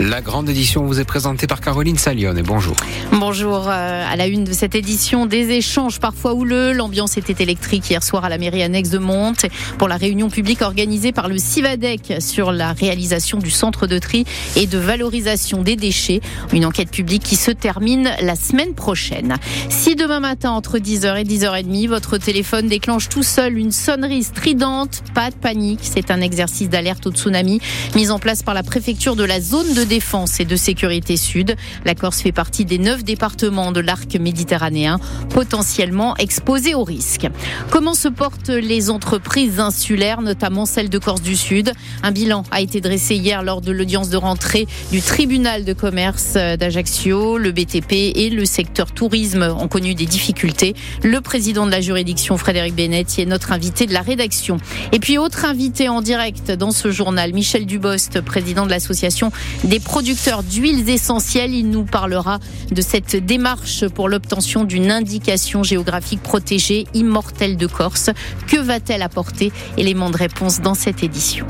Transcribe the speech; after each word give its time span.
La 0.00 0.22
grande 0.22 0.48
édition 0.48 0.84
vous 0.84 0.98
est 0.98 1.04
présentée 1.04 1.46
par 1.46 1.60
Caroline 1.60 1.96
Salion 1.96 2.36
et 2.36 2.42
bonjour. 2.42 2.74
Bonjour 3.12 3.68
euh, 3.68 4.04
à 4.04 4.16
la 4.16 4.26
une 4.26 4.42
de 4.42 4.52
cette 4.52 4.74
édition 4.74 5.24
des 5.24 5.50
échanges 5.50 6.00
parfois 6.00 6.34
houleux. 6.34 6.72
L'ambiance 6.72 7.16
était 7.16 7.40
électrique 7.40 7.88
hier 7.88 8.02
soir 8.02 8.24
à 8.24 8.28
la 8.28 8.36
mairie 8.36 8.64
annexe 8.64 8.90
de 8.90 8.98
Monte 8.98 9.46
pour 9.78 9.86
la 9.86 9.96
réunion 9.96 10.30
publique 10.30 10.62
organisée 10.62 11.12
par 11.12 11.28
le 11.28 11.38
Civadec 11.38 12.14
sur 12.18 12.50
la 12.50 12.72
réalisation 12.72 13.38
du 13.38 13.52
centre 13.52 13.86
de 13.86 14.00
tri 14.00 14.24
et 14.56 14.66
de 14.66 14.78
valorisation 14.78 15.62
des 15.62 15.76
déchets. 15.76 16.20
Une 16.52 16.66
enquête 16.66 16.90
publique 16.90 17.22
qui 17.22 17.36
se 17.36 17.52
termine 17.52 18.10
la 18.20 18.34
semaine 18.34 18.74
prochaine. 18.74 19.36
Si 19.68 19.94
demain 19.94 20.18
matin 20.18 20.50
entre 20.50 20.78
10h 20.78 21.20
et 21.20 21.24
10h30 21.24 21.86
votre 21.86 22.18
téléphone 22.18 22.66
déclenche 22.66 23.08
tout 23.08 23.22
seul 23.22 23.56
une 23.56 23.70
sonnerie 23.70 24.24
stridente, 24.24 25.04
pas 25.14 25.30
de 25.30 25.36
panique. 25.36 25.82
C'est 25.82 26.10
un 26.10 26.20
exercice 26.20 26.68
d'alerte 26.68 27.06
au 27.06 27.12
tsunami 27.12 27.60
mis 27.94 28.10
en 28.10 28.18
place 28.18 28.42
par 28.42 28.54
la 28.54 28.64
préfecture 28.64 29.14
de 29.14 29.22
la 29.22 29.40
zone 29.40 29.72
de 29.72 29.83
défense 29.84 30.40
et 30.40 30.44
de 30.44 30.56
sécurité 30.56 31.16
sud. 31.16 31.56
La 31.84 31.94
Corse 31.94 32.20
fait 32.20 32.32
partie 32.32 32.64
des 32.64 32.78
neuf 32.78 33.04
départements 33.04 33.72
de 33.72 33.80
l'arc 33.80 34.14
méditerranéen 34.16 34.98
potentiellement 35.30 36.16
exposés 36.16 36.74
au 36.74 36.84
risque. 36.84 37.26
Comment 37.70 37.94
se 37.94 38.08
portent 38.08 38.48
les 38.48 38.90
entreprises 38.90 39.60
insulaires, 39.60 40.22
notamment 40.22 40.66
celles 40.66 40.90
de 40.90 40.98
Corse 40.98 41.22
du 41.22 41.36
Sud? 41.36 41.72
Un 42.02 42.12
bilan 42.12 42.44
a 42.50 42.60
été 42.60 42.80
dressé 42.80 43.16
hier 43.16 43.42
lors 43.42 43.60
de 43.60 43.72
l'audience 43.72 44.10
de 44.10 44.16
rentrée 44.16 44.66
du 44.90 45.02
tribunal 45.02 45.64
de 45.64 45.72
commerce 45.72 46.34
d'Ajaccio. 46.34 47.38
Le 47.38 47.52
BTP 47.52 47.92
et 47.92 48.30
le 48.30 48.44
secteur 48.44 48.92
tourisme 48.92 49.42
ont 49.42 49.68
connu 49.68 49.94
des 49.94 50.06
difficultés. 50.06 50.74
Le 51.02 51.20
président 51.20 51.66
de 51.66 51.70
la 51.70 51.80
juridiction, 51.80 52.36
Frédéric 52.36 52.74
Bennett, 52.74 53.18
est 53.18 53.26
notre 53.26 53.52
invité 53.52 53.86
de 53.86 53.92
la 53.92 54.02
rédaction. 54.02 54.58
Et 54.92 54.98
puis, 54.98 55.18
autre 55.18 55.44
invité 55.44 55.88
en 55.88 56.02
direct 56.02 56.50
dans 56.50 56.70
ce 56.70 56.90
journal, 56.90 57.32
Michel 57.32 57.66
Dubost, 57.66 58.20
président 58.20 58.64
de 58.64 58.70
l'association 58.70 59.32
des 59.64 59.73
producteurs 59.80 60.42
d'huiles 60.42 60.88
essentielles. 60.88 61.54
Il 61.54 61.70
nous 61.70 61.84
parlera 61.84 62.38
de 62.70 62.82
cette 62.82 63.16
démarche 63.16 63.86
pour 63.88 64.08
l'obtention 64.08 64.64
d'une 64.64 64.90
indication 64.90 65.62
géographique 65.62 66.22
protégée 66.22 66.86
immortelle 66.94 67.56
de 67.56 67.66
Corse. 67.66 68.10
Que 68.46 68.56
va-t-elle 68.56 69.02
apporter? 69.02 69.52
Élément 69.76 70.10
de 70.10 70.16
réponse 70.16 70.60
dans 70.60 70.74
cette 70.74 71.02
édition. 71.02 71.46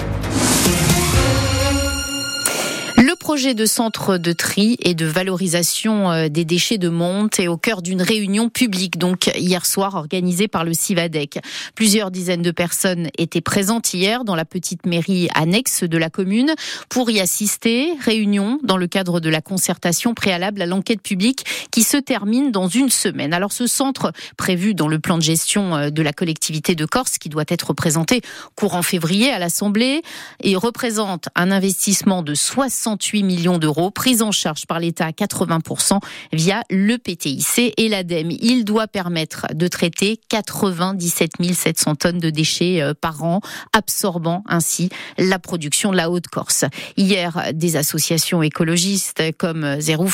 Projet 3.24 3.54
de 3.54 3.64
centre 3.64 4.18
de 4.18 4.32
tri 4.34 4.76
et 4.80 4.92
de 4.92 5.06
valorisation 5.06 6.12
euh, 6.12 6.28
des 6.28 6.44
déchets 6.44 6.76
de 6.76 6.90
Monte 6.90 7.40
est 7.40 7.48
au 7.48 7.56
cœur 7.56 7.80
d'une 7.80 8.02
réunion 8.02 8.50
publique, 8.50 8.98
donc 8.98 9.30
hier 9.34 9.64
soir 9.64 9.94
organisée 9.94 10.46
par 10.46 10.62
le 10.62 10.74
Civadec. 10.74 11.38
Plusieurs 11.74 12.10
dizaines 12.10 12.42
de 12.42 12.50
personnes 12.50 13.08
étaient 13.16 13.40
présentes 13.40 13.94
hier 13.94 14.24
dans 14.24 14.36
la 14.36 14.44
petite 14.44 14.84
mairie 14.84 15.28
annexe 15.34 15.84
de 15.84 15.96
la 15.96 16.10
commune 16.10 16.54
pour 16.90 17.10
y 17.10 17.18
assister. 17.18 17.94
Réunion 17.98 18.60
dans 18.62 18.76
le 18.76 18.88
cadre 18.88 19.20
de 19.20 19.30
la 19.30 19.40
concertation 19.40 20.12
préalable 20.12 20.60
à 20.60 20.66
l'enquête 20.66 21.00
publique 21.00 21.46
qui 21.70 21.82
se 21.82 21.96
termine 21.96 22.52
dans 22.52 22.68
une 22.68 22.90
semaine. 22.90 23.32
Alors 23.32 23.52
ce 23.52 23.66
centre 23.66 24.12
prévu 24.36 24.74
dans 24.74 24.86
le 24.86 24.98
plan 24.98 25.16
de 25.16 25.22
gestion 25.22 25.74
euh, 25.74 25.88
de 25.88 26.02
la 26.02 26.12
collectivité 26.12 26.74
de 26.74 26.84
Corse 26.84 27.16
qui 27.16 27.30
doit 27.30 27.44
être 27.48 27.72
présenté 27.72 28.20
courant 28.54 28.82
février 28.82 29.30
à 29.30 29.38
l'Assemblée 29.38 30.02
et 30.42 30.56
représente 30.56 31.30
un 31.34 31.50
investissement 31.50 32.22
de 32.22 32.34
60 32.34 33.13
68 33.14 33.22
millions 33.22 33.58
d'euros 33.58 33.90
pris 33.90 34.22
en 34.22 34.32
charge 34.32 34.66
par 34.66 34.80
l'État 34.80 35.06
à 35.06 35.10
80% 35.10 36.00
via 36.32 36.62
le 36.70 36.96
PTIC 36.96 37.74
et 37.76 37.88
l'ADEME. 37.88 38.32
Il 38.40 38.64
doit 38.64 38.88
permettre 38.88 39.46
de 39.54 39.68
traiter 39.68 40.18
97 40.28 41.32
700 41.52 41.94
tonnes 41.94 42.18
de 42.18 42.30
déchets 42.30 42.82
euh, 42.82 42.94
par 42.98 43.22
an, 43.22 43.40
absorbant 43.72 44.42
ainsi 44.48 44.88
la 45.18 45.38
production 45.38 45.92
de 45.92 45.96
la 45.96 46.10
Haute-Corse. 46.10 46.64
Hier, 46.96 47.50
des 47.52 47.76
associations 47.76 48.42
écologistes 48.42 49.22
comme 49.38 49.80
Zero 49.80 50.08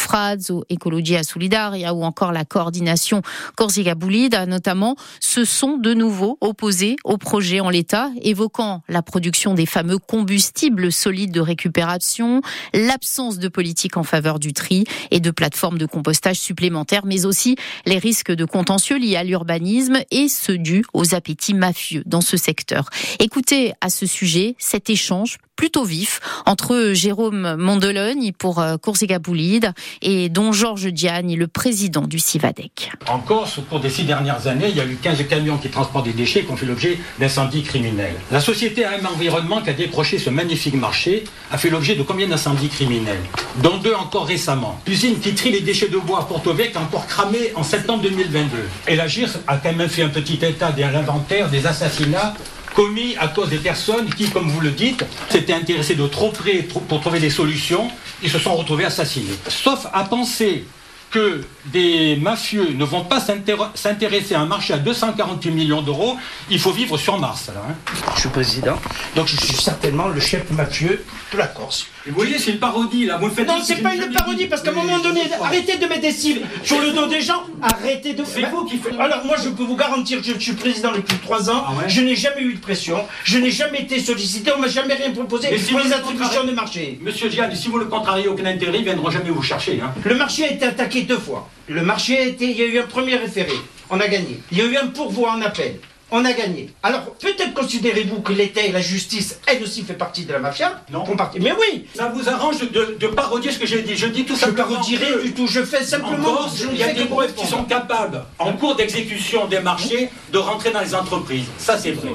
ou 0.50 0.64
Ecologia 0.68 1.22
Solidaria 1.22 1.94
ou 1.94 2.04
encore 2.04 2.32
la 2.32 2.44
coordination 2.44 3.22
Corsica 3.56 3.94
Boulida 3.94 4.46
notamment 4.46 4.96
se 5.20 5.44
sont 5.44 5.78
de 5.78 5.94
nouveau 5.94 6.38
opposés 6.40 6.96
au 7.04 7.16
projet 7.16 7.60
en 7.60 7.70
l'état, 7.70 8.10
évoquant 8.22 8.82
la 8.88 9.02
production 9.02 9.54
des 9.54 9.66
fameux 9.66 9.98
combustibles 9.98 10.92
solides 10.92 11.32
de 11.32 11.40
récupération, 11.40 12.42
l'absence 12.90 13.38
de 13.38 13.46
politique 13.46 13.96
en 13.96 14.02
faveur 14.02 14.40
du 14.40 14.52
tri 14.52 14.84
et 15.12 15.20
de 15.20 15.30
plateformes 15.30 15.78
de 15.78 15.86
compostage 15.86 16.40
supplémentaires, 16.40 17.06
mais 17.06 17.24
aussi 17.24 17.54
les 17.86 17.98
risques 17.98 18.32
de 18.32 18.44
contentieux 18.44 18.98
liés 18.98 19.14
à 19.14 19.22
l'urbanisme 19.22 20.00
et 20.10 20.28
ceux 20.28 20.58
dus 20.58 20.84
aux 20.92 21.14
appétits 21.14 21.54
mafieux 21.54 22.02
dans 22.04 22.20
ce 22.20 22.36
secteur. 22.36 22.90
Écoutez 23.20 23.74
à 23.80 23.90
ce 23.90 24.06
sujet 24.06 24.56
cet 24.58 24.90
échange 24.90 25.38
plutôt 25.60 25.84
vif 25.84 26.20
entre 26.46 26.92
Jérôme 26.94 27.56
Mondologne 27.56 28.32
pour 28.32 28.60
euh, 28.60 28.78
Corsica 28.78 29.18
Boulide 29.18 29.74
et 30.00 30.30
dont 30.30 30.52
Georges 30.52 30.86
Diagne, 30.86 31.36
le 31.36 31.48
président 31.48 32.06
du 32.06 32.18
CIVADEC. 32.18 32.90
En 33.06 33.18
Corse, 33.18 33.58
au 33.58 33.60
cours 33.60 33.78
des 33.78 33.90
six 33.90 34.04
dernières 34.04 34.46
années, 34.46 34.68
il 34.70 34.76
y 34.78 34.80
a 34.80 34.86
eu 34.86 34.96
15 34.96 35.28
camions 35.28 35.58
qui 35.58 35.68
transportent 35.68 36.06
des 36.06 36.14
déchets 36.14 36.44
qui 36.44 36.50
ont 36.50 36.56
fait 36.56 36.64
l'objet 36.64 36.98
d'incendies 37.18 37.62
criminels. 37.62 38.14
La 38.32 38.40
société 38.40 38.86
AM 38.86 39.04
Environnement 39.04 39.60
qui 39.60 39.68
a 39.68 39.74
décroché 39.74 40.18
ce 40.18 40.30
magnifique 40.30 40.76
marché 40.76 41.24
a 41.52 41.58
fait 41.58 41.68
l'objet 41.68 41.94
de 41.94 42.04
combien 42.04 42.26
d'incendies 42.26 42.70
criminels? 42.70 43.20
Dont 43.62 43.76
deux 43.76 43.92
encore 43.92 44.28
récemment. 44.28 44.80
L'usine 44.86 45.20
qui 45.20 45.34
trie 45.34 45.52
les 45.52 45.60
déchets 45.60 45.88
de 45.88 45.98
bois 45.98 46.20
à 46.20 46.22
Porto-Vec 46.22 46.74
a 46.74 46.80
encore 46.80 47.06
cramé 47.06 47.52
en 47.54 47.64
septembre 47.64 48.02
2022. 48.04 48.56
Et 48.88 48.96
la 48.96 49.06
GIRS 49.06 49.36
a 49.46 49.58
quand 49.58 49.74
même 49.74 49.90
fait 49.90 50.04
un 50.04 50.08
petit 50.08 50.38
état 50.42 50.72
de 50.72 50.80
l'inventaire 50.80 51.50
des 51.50 51.66
assassinats 51.66 52.32
commis 52.74 53.16
à 53.18 53.28
cause 53.28 53.48
des 53.48 53.58
personnes 53.58 54.12
qui, 54.14 54.30
comme 54.30 54.48
vous 54.48 54.60
le 54.60 54.70
dites, 54.70 55.04
s'étaient 55.28 55.52
intéressées 55.52 55.94
de 55.94 56.06
trop 56.06 56.30
près 56.30 56.62
pour 56.88 57.00
trouver 57.00 57.20
des 57.20 57.30
solutions, 57.30 57.90
ils 58.22 58.30
se 58.30 58.38
sont 58.38 58.54
retrouvés 58.54 58.84
assassinés. 58.84 59.34
Sauf 59.48 59.86
à 59.92 60.04
penser 60.04 60.64
que 61.10 61.44
des 61.66 62.16
mafieux 62.16 62.72
ne 62.72 62.84
vont 62.84 63.04
pas 63.04 63.20
s'intéresser 63.20 64.34
à 64.34 64.40
un 64.40 64.46
marché 64.46 64.74
à 64.74 64.78
248 64.78 65.50
millions 65.50 65.82
d'euros, 65.82 66.16
il 66.50 66.58
faut 66.58 66.70
vivre 66.70 66.96
sur 66.96 67.18
Mars. 67.18 67.50
Hein. 67.50 67.74
Je 68.14 68.20
suis 68.20 68.28
président, 68.28 68.78
donc 69.16 69.26
je 69.26 69.36
suis 69.36 69.54
certainement 69.54 70.08
le 70.08 70.20
chef 70.20 70.48
mafieux 70.50 71.04
de 71.32 71.38
la 71.38 71.48
Corse. 71.48 71.86
Vous 72.06 72.14
voyez, 72.14 72.38
c'est 72.38 72.52
une 72.52 72.58
parodie 72.58 73.06
là. 73.06 73.18
Vous 73.18 73.28
faites 73.28 73.46
non, 73.46 73.60
c'est 73.62 73.82
pas 73.82 73.94
une 73.94 74.10
parodie 74.12 74.46
parce 74.46 74.62
qu'à 74.62 74.70
un 74.70 74.74
moment 74.74 74.98
donné, 74.98 75.20
arrêtez 75.40 75.76
de 75.76 75.86
mettre 75.86 76.02
des 76.02 76.12
cibles 76.12 76.40
sur 76.62 76.80
le 76.80 76.92
dos 76.92 77.06
des 77.06 77.20
gens. 77.20 77.44
Arrêtez 77.62 78.14
de. 78.14 78.24
C'est 78.24 78.42
vous 78.42 78.64
qui 78.64 78.78
faites. 78.78 78.98
Alors 78.98 79.24
moi, 79.24 79.36
je 79.42 79.50
peux 79.50 79.64
vous 79.64 79.76
garantir, 79.76 80.20
je 80.22 80.38
suis 80.38 80.52
président 80.54 80.92
depuis 80.92 81.18
trois 81.18 81.50
ans. 81.50 81.64
Ah 81.68 81.72
je 81.86 82.00
n'ai 82.00 82.16
jamais 82.16 82.42
eu 82.42 82.54
de 82.54 82.60
pression. 82.60 83.04
Je 83.24 83.38
n'ai 83.38 83.50
jamais 83.50 83.82
été 83.82 84.00
sollicité. 84.00 84.50
On 84.56 84.60
m'a 84.60 84.68
jamais 84.68 84.94
rien 84.94 85.10
proposé 85.10 85.48
pour 85.48 85.80
les 85.80 85.92
attributions 85.92 86.44
de 86.44 86.52
marché. 86.52 86.98
Monsieur 87.02 87.28
Gianni, 87.28 87.56
si 87.56 87.68
vous 87.68 87.78
le 87.78 87.86
contrariez, 87.86 88.28
aucun 88.28 88.46
intérêt, 88.46 88.78
ils 88.78 88.84
viendront 88.84 89.10
jamais 89.10 89.30
vous 89.30 89.42
chercher. 89.42 89.80
Hein. 89.82 89.92
Le 90.04 90.14
marché 90.14 90.44
a 90.44 90.52
été 90.52 90.64
attaqué 90.64 91.02
deux 91.02 91.18
fois. 91.18 91.48
Le 91.68 91.82
marché 91.82 92.18
a 92.18 92.22
été, 92.22 92.46
il 92.46 92.56
y 92.56 92.62
a 92.62 92.66
eu 92.66 92.78
un 92.78 92.86
premier 92.86 93.16
référé, 93.16 93.52
on 93.90 94.00
a 94.00 94.08
gagné. 94.08 94.40
Il 94.50 94.58
y 94.58 94.62
a 94.62 94.64
eu 94.64 94.76
un 94.76 94.88
pourvoi 94.88 95.32
en 95.32 95.40
appel, 95.42 95.78
on 96.10 96.24
a 96.24 96.32
gagné. 96.32 96.70
Alors, 96.82 97.14
peut-être 97.14 97.54
considérez-vous 97.54 98.20
que 98.20 98.32
l'État 98.32 98.62
et 98.62 98.72
la 98.72 98.80
justice, 98.80 99.40
elle 99.46 99.62
aussi, 99.62 99.82
fait 99.82 99.94
partie 99.94 100.24
de 100.24 100.32
la 100.32 100.38
mafia 100.38 100.82
Non. 100.92 101.04
Mais 101.40 101.52
oui 101.52 101.86
Ça 101.94 102.08
vous 102.08 102.28
arrange 102.28 102.60
de, 102.70 103.06
parodier 103.08 103.50
ce 103.52 103.58
que 103.58 103.66
j'ai 103.66 103.82
dit. 103.82 103.96
Je 103.96 104.06
dis 104.06 104.24
tout 104.24 104.36
simplement. 104.36 104.68
Je 104.68 104.74
parodie 104.74 104.96
rien 104.96 105.18
du 105.18 105.32
tout. 105.32 105.46
Je 105.46 105.62
fais 105.62 105.84
simplement. 105.84 106.46
il 106.72 106.78
y 106.78 106.82
a 106.82 106.92
des 106.92 107.04
preuves 107.04 107.34
qui 107.34 107.46
sont 107.46 107.64
capables, 107.64 108.24
en 108.38 108.52
cours 108.52 108.76
d'exécution 108.76 109.46
des 109.46 109.60
marchés, 109.60 110.10
de 110.32 110.38
rentrer 110.38 110.70
dans 110.70 110.80
les 110.80 110.94
entreprises. 110.94 111.46
Ça, 111.58 111.78
c'est 111.78 111.92
vrai. 111.92 112.10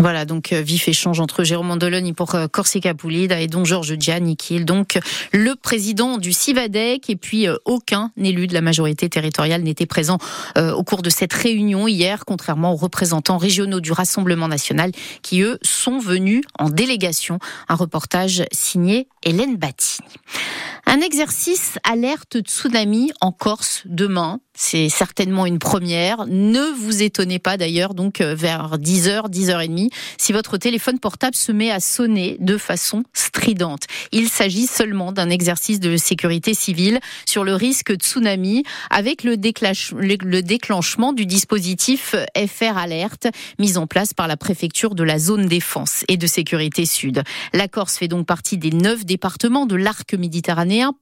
Voilà, 0.00 0.24
donc 0.24 0.54
euh, 0.54 0.62
vif 0.62 0.88
échange 0.88 1.20
entre 1.20 1.44
Jérôme 1.44 1.66
Mandoloni 1.66 2.14
pour 2.14 2.34
euh, 2.34 2.46
Corsica 2.48 2.94
Pulida 2.94 3.38
et 3.38 3.48
donc 3.48 3.66
Georges 3.66 3.96
Gianni, 3.98 4.34
qui 4.34 4.64
donc 4.64 4.98
le 5.30 5.54
président 5.56 6.16
du 6.16 6.32
CIVADEC. 6.32 7.10
Et 7.10 7.16
puis, 7.16 7.46
euh, 7.46 7.56
aucun 7.66 8.10
élu 8.16 8.46
de 8.46 8.54
la 8.54 8.62
majorité 8.62 9.10
territoriale 9.10 9.62
n'était 9.62 9.84
présent 9.84 10.16
au 10.56 10.82
cours 10.84 11.02
de 11.02 11.10
cette 11.10 11.32
réunion 11.32 11.86
hier, 11.86 12.24
contrairement 12.24 12.72
aux 12.72 12.76
représentants 12.76 13.36
régionaux 13.36 13.80
du 13.80 13.92
Rassemblement 13.92 14.48
national, 14.48 14.90
qui, 15.22 15.42
eux, 15.42 15.58
sont 15.62 15.98
venus 15.98 16.42
en 16.58 16.70
délégation. 16.70 17.38
Un 17.68 17.74
reportage 17.74 18.44
signé 18.52 19.08
Hélène 19.22 19.56
Battini. 19.56 20.08
Un 20.86 21.00
exercice 21.00 21.78
alerte 21.84 22.38
tsunami 22.40 23.12
en 23.20 23.32
Corse 23.32 23.82
demain. 23.84 24.40
C'est 24.62 24.90
certainement 24.90 25.46
une 25.46 25.58
première. 25.58 26.26
Ne 26.26 26.70
vous 26.78 27.02
étonnez 27.02 27.38
pas 27.38 27.56
d'ailleurs, 27.56 27.94
donc 27.94 28.20
euh, 28.20 28.34
vers 28.34 28.76
10h, 28.76 29.30
10h30, 29.30 29.88
si 30.18 30.34
votre 30.34 30.58
téléphone 30.58 30.98
portable 30.98 31.34
se 31.34 31.50
met 31.50 31.70
à 31.70 31.80
sonner 31.80 32.36
de 32.40 32.58
façon 32.58 33.02
stridente. 33.14 33.84
Il 34.12 34.28
s'agit 34.28 34.66
seulement 34.66 35.12
d'un 35.12 35.30
exercice 35.30 35.80
de 35.80 35.96
sécurité 35.96 36.52
civile 36.52 37.00
sur 37.24 37.42
le 37.42 37.54
risque 37.54 37.94
tsunami 37.94 38.62
avec 38.90 39.24
le, 39.24 39.30
le 39.32 40.40
déclenchement 40.42 41.14
du 41.14 41.24
dispositif 41.24 42.14
FR 42.36 42.76
Alerte 42.76 43.28
mis 43.58 43.78
en 43.78 43.86
place 43.86 44.12
par 44.12 44.28
la 44.28 44.36
préfecture 44.36 44.94
de 44.94 45.04
la 45.04 45.18
zone 45.18 45.46
défense 45.46 46.04
et 46.08 46.18
de 46.18 46.26
sécurité 46.26 46.84
sud. 46.84 47.22
La 47.54 47.66
Corse 47.66 47.96
fait 47.96 48.08
donc 48.08 48.26
partie 48.26 48.58
des 48.58 48.72
neuf 48.72 49.06
départements 49.06 49.64
de 49.64 49.76
l'arc 49.76 50.12
méditerranéen 50.12 50.92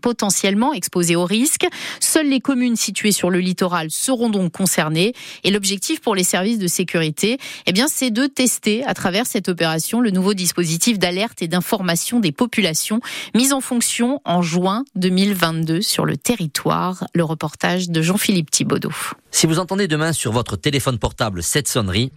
potentiellement 0.00 0.72
exposés 0.72 1.16
au 1.16 1.26
risque. 1.26 1.66
Seules 2.00 2.30
les 2.30 2.40
communes 2.40 2.76
situés 2.94 3.10
sur 3.10 3.28
le 3.28 3.40
littoral 3.40 3.90
seront 3.90 4.30
donc 4.30 4.52
concernés. 4.52 5.14
Et 5.42 5.50
l'objectif 5.50 6.00
pour 6.00 6.14
les 6.14 6.22
services 6.22 6.60
de 6.60 6.68
sécurité, 6.68 7.38
eh 7.66 7.72
bien, 7.72 7.88
c'est 7.88 8.12
de 8.12 8.26
tester 8.26 8.84
à 8.84 8.94
travers 8.94 9.26
cette 9.26 9.48
opération 9.48 10.00
le 10.00 10.12
nouveau 10.12 10.32
dispositif 10.32 11.00
d'alerte 11.00 11.42
et 11.42 11.48
d'information 11.48 12.20
des 12.20 12.30
populations 12.30 13.00
mis 13.34 13.52
en 13.52 13.60
fonction 13.60 14.20
en 14.24 14.42
juin 14.42 14.84
2022 14.94 15.82
sur 15.82 16.04
le 16.04 16.16
territoire. 16.16 17.08
Le 17.14 17.24
reportage 17.24 17.88
de 17.88 18.00
Jean-Philippe 18.00 18.52
Thibaudot. 18.52 18.92
Si 19.32 19.48
vous 19.48 19.58
entendez 19.58 19.88
demain 19.88 20.12
sur 20.12 20.30
votre 20.30 20.54
téléphone 20.54 20.98
portable 20.98 21.42
cette 21.42 21.66
sonnerie, 21.66 22.12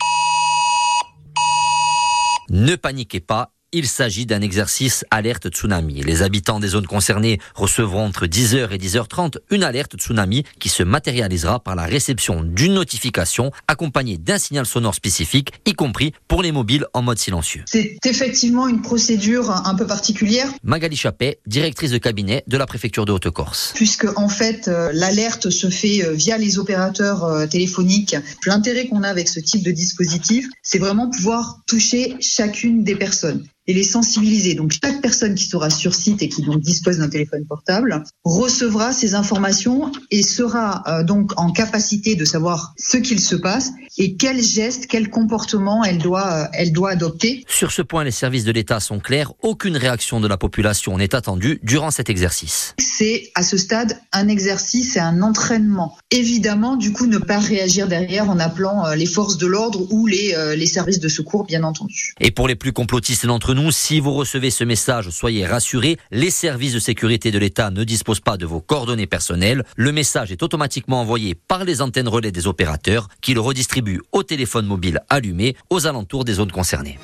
ne 2.51 2.75
paniquez 2.75 3.19
pas, 3.19 3.51
il 3.73 3.87
s'agit 3.87 4.25
d'un 4.25 4.41
exercice 4.41 5.03
alerte 5.11 5.49
tsunami. 5.49 6.01
Les 6.01 6.21
habitants 6.21 6.59
des 6.59 6.69
zones 6.69 6.87
concernées 6.87 7.39
recevront 7.53 8.05
entre 8.05 8.25
10h 8.25 8.71
et 8.71 8.77
10h30 8.77 9.39
une 9.51 9.63
alerte 9.63 9.97
tsunami 9.97 10.43
qui 10.59 10.69
se 10.69 10.83
matérialisera 10.83 11.59
par 11.59 11.75
la 11.75 11.83
réception 11.83 12.43
d'une 12.43 12.75
notification 12.75 13.51
accompagnée 13.67 14.17
d'un 14.17 14.37
signal 14.37 14.65
sonore 14.65 14.95
spécifique, 14.95 15.51
y 15.65 15.73
compris 15.73 16.13
pour 16.29 16.41
les 16.41 16.53
mobiles 16.53 16.85
en 16.93 17.01
mode 17.01 17.17
silencieux. 17.17 17.63
C'est 17.65 17.97
effectivement 18.05 18.69
une 18.69 18.81
procédure 18.81 19.51
un 19.51 19.75
peu 19.75 19.85
particulière. 19.85 20.49
Magali 20.63 20.95
Chappet, 20.95 21.39
directrice 21.45 21.91
de 21.91 21.97
cabinet 21.97 22.43
de 22.47 22.57
la 22.57 22.65
préfecture 22.65 23.05
de 23.05 23.11
Haute-Corse. 23.11 23.73
Puisque 23.75 24.07
en 24.17 24.29
fait 24.29 24.69
euh, 24.69 24.91
l'alerte 24.93 25.49
se 25.49 25.69
fait 25.69 26.05
euh, 26.05 26.13
via 26.13 26.37
les 26.37 26.57
opérateurs 26.57 27.25
euh, 27.25 27.47
téléphoniques. 27.47 28.15
L'intérêt 28.45 28.87
qu'on 28.87 29.03
a 29.03 29.09
avec 29.09 29.27
ce 29.27 29.41
type 29.41 29.63
de 29.63 29.71
dispositif, 29.71 30.47
c'est 30.63 30.79
vraiment 30.79 31.09
pouvoir 31.09 31.59
toucher 31.67 32.15
chacune 32.21 32.83
des 32.85 32.95
personnes 32.95 33.45
et 33.67 33.73
les 33.73 33.83
sensibiliser. 33.83 34.55
Donc 34.55 34.71
chaque 34.71 35.01
personne 35.01 35.35
qui 35.35 35.45
sera 35.45 35.69
sur 35.69 35.93
site 35.93 36.21
et 36.21 36.29
qui 36.29 36.41
donc 36.41 36.61
dispose 36.61 36.97
d'un 36.97 37.09
téléphone 37.09 37.45
portable 37.45 38.03
recevra 38.23 38.93
ces 38.93 39.13
informations 39.13 39.91
et 40.09 40.23
sera 40.23 40.83
euh, 40.87 41.03
donc 41.03 41.31
en 41.37 41.51
capacité 41.51 42.15
de 42.15 42.25
savoir 42.25 42.73
ce 42.77 42.97
qu'il 42.97 43.19
se 43.19 43.35
passe 43.35 43.71
et 43.97 44.15
quel 44.15 44.41
geste, 44.41 44.87
quel 44.87 45.09
comportement 45.09 45.83
elle 45.83 45.97
doit, 45.97 46.31
euh, 46.31 46.45
elle 46.53 46.71
doit 46.71 46.91
adopter. 46.91 47.43
Sur 47.47 47.71
ce 47.71 47.81
point, 47.81 48.03
les 48.03 48.11
services 48.11 48.43
de 48.43 48.51
l'État 48.51 48.79
sont 48.79 48.99
clairs. 48.99 49.33
Aucune 49.41 49.75
réaction 49.75 50.19
de 50.19 50.27
la 50.27 50.37
population 50.37 50.97
n'est 50.97 51.15
attendue 51.15 51.59
durant 51.63 51.91
cet 51.91 52.09
exercice. 52.09 52.75
C'est 52.79 53.31
à 53.35 53.43
ce 53.43 53.57
stade 53.57 53.99
un 54.13 54.27
exercice 54.27 54.95
et 54.95 54.99
un 54.99 55.21
entraînement. 55.21 55.97
Évidemment, 56.11 56.77
du 56.77 56.93
coup, 56.93 57.07
ne 57.07 57.17
pas 57.17 57.39
réagir 57.39 57.87
derrière 57.87 58.29
en 58.29 58.39
appelant 58.39 58.85
euh, 58.85 58.95
les 58.95 59.05
forces 59.05 59.37
de 59.37 59.47
l'ordre 59.47 59.91
ou 59.91 60.05
les, 60.07 60.35
les 60.55 60.65
services 60.67 60.99
de 60.99 61.09
secours, 61.09 61.45
bien 61.45 61.63
entendu. 61.63 62.13
Et 62.19 62.31
pour 62.31 62.47
les 62.47 62.55
plus 62.55 62.71
complotistes 62.71 63.25
d'entre 63.25 63.53
nous, 63.53 63.56
nous. 63.57 63.71
Si 63.71 64.00
vous 64.00 64.13
recevez 64.13 64.51
ce 64.51 64.63
message, 64.63 65.09
soyez 65.09 65.45
rassurés, 65.45 65.98
les 66.12 66.30
services 66.30 66.74
de 66.74 66.80
sécurité 66.80 67.31
de 67.31 67.39
l'État 67.39 67.71
ne 67.71 67.83
disposent 67.83 68.19
pas 68.19 68.38
de 68.38 68.45
vos 68.45 68.62
coordonnées 68.62 69.07
personnelles. 69.07 69.63
Le 69.75 69.92
message 69.92 70.31
est 70.31 70.44
automatiquement 70.44 71.01
envoyé 71.01 71.36
par 71.36 71.65
les 71.65 71.81
antennes 71.81 72.07
relais 72.07 72.31
des 72.31 72.48
opérateurs 72.48 73.07
qui 73.21 73.33
le 73.33 73.42
redistribuent 73.42 74.01
au 74.12 74.24
téléphone 74.24 74.65
mobile 74.65 75.01
allumé 75.09 75.56
aux 75.69 75.88
alentours 75.88 76.24
des 76.24 76.33
zones 76.33 76.51
concernées 76.51 77.00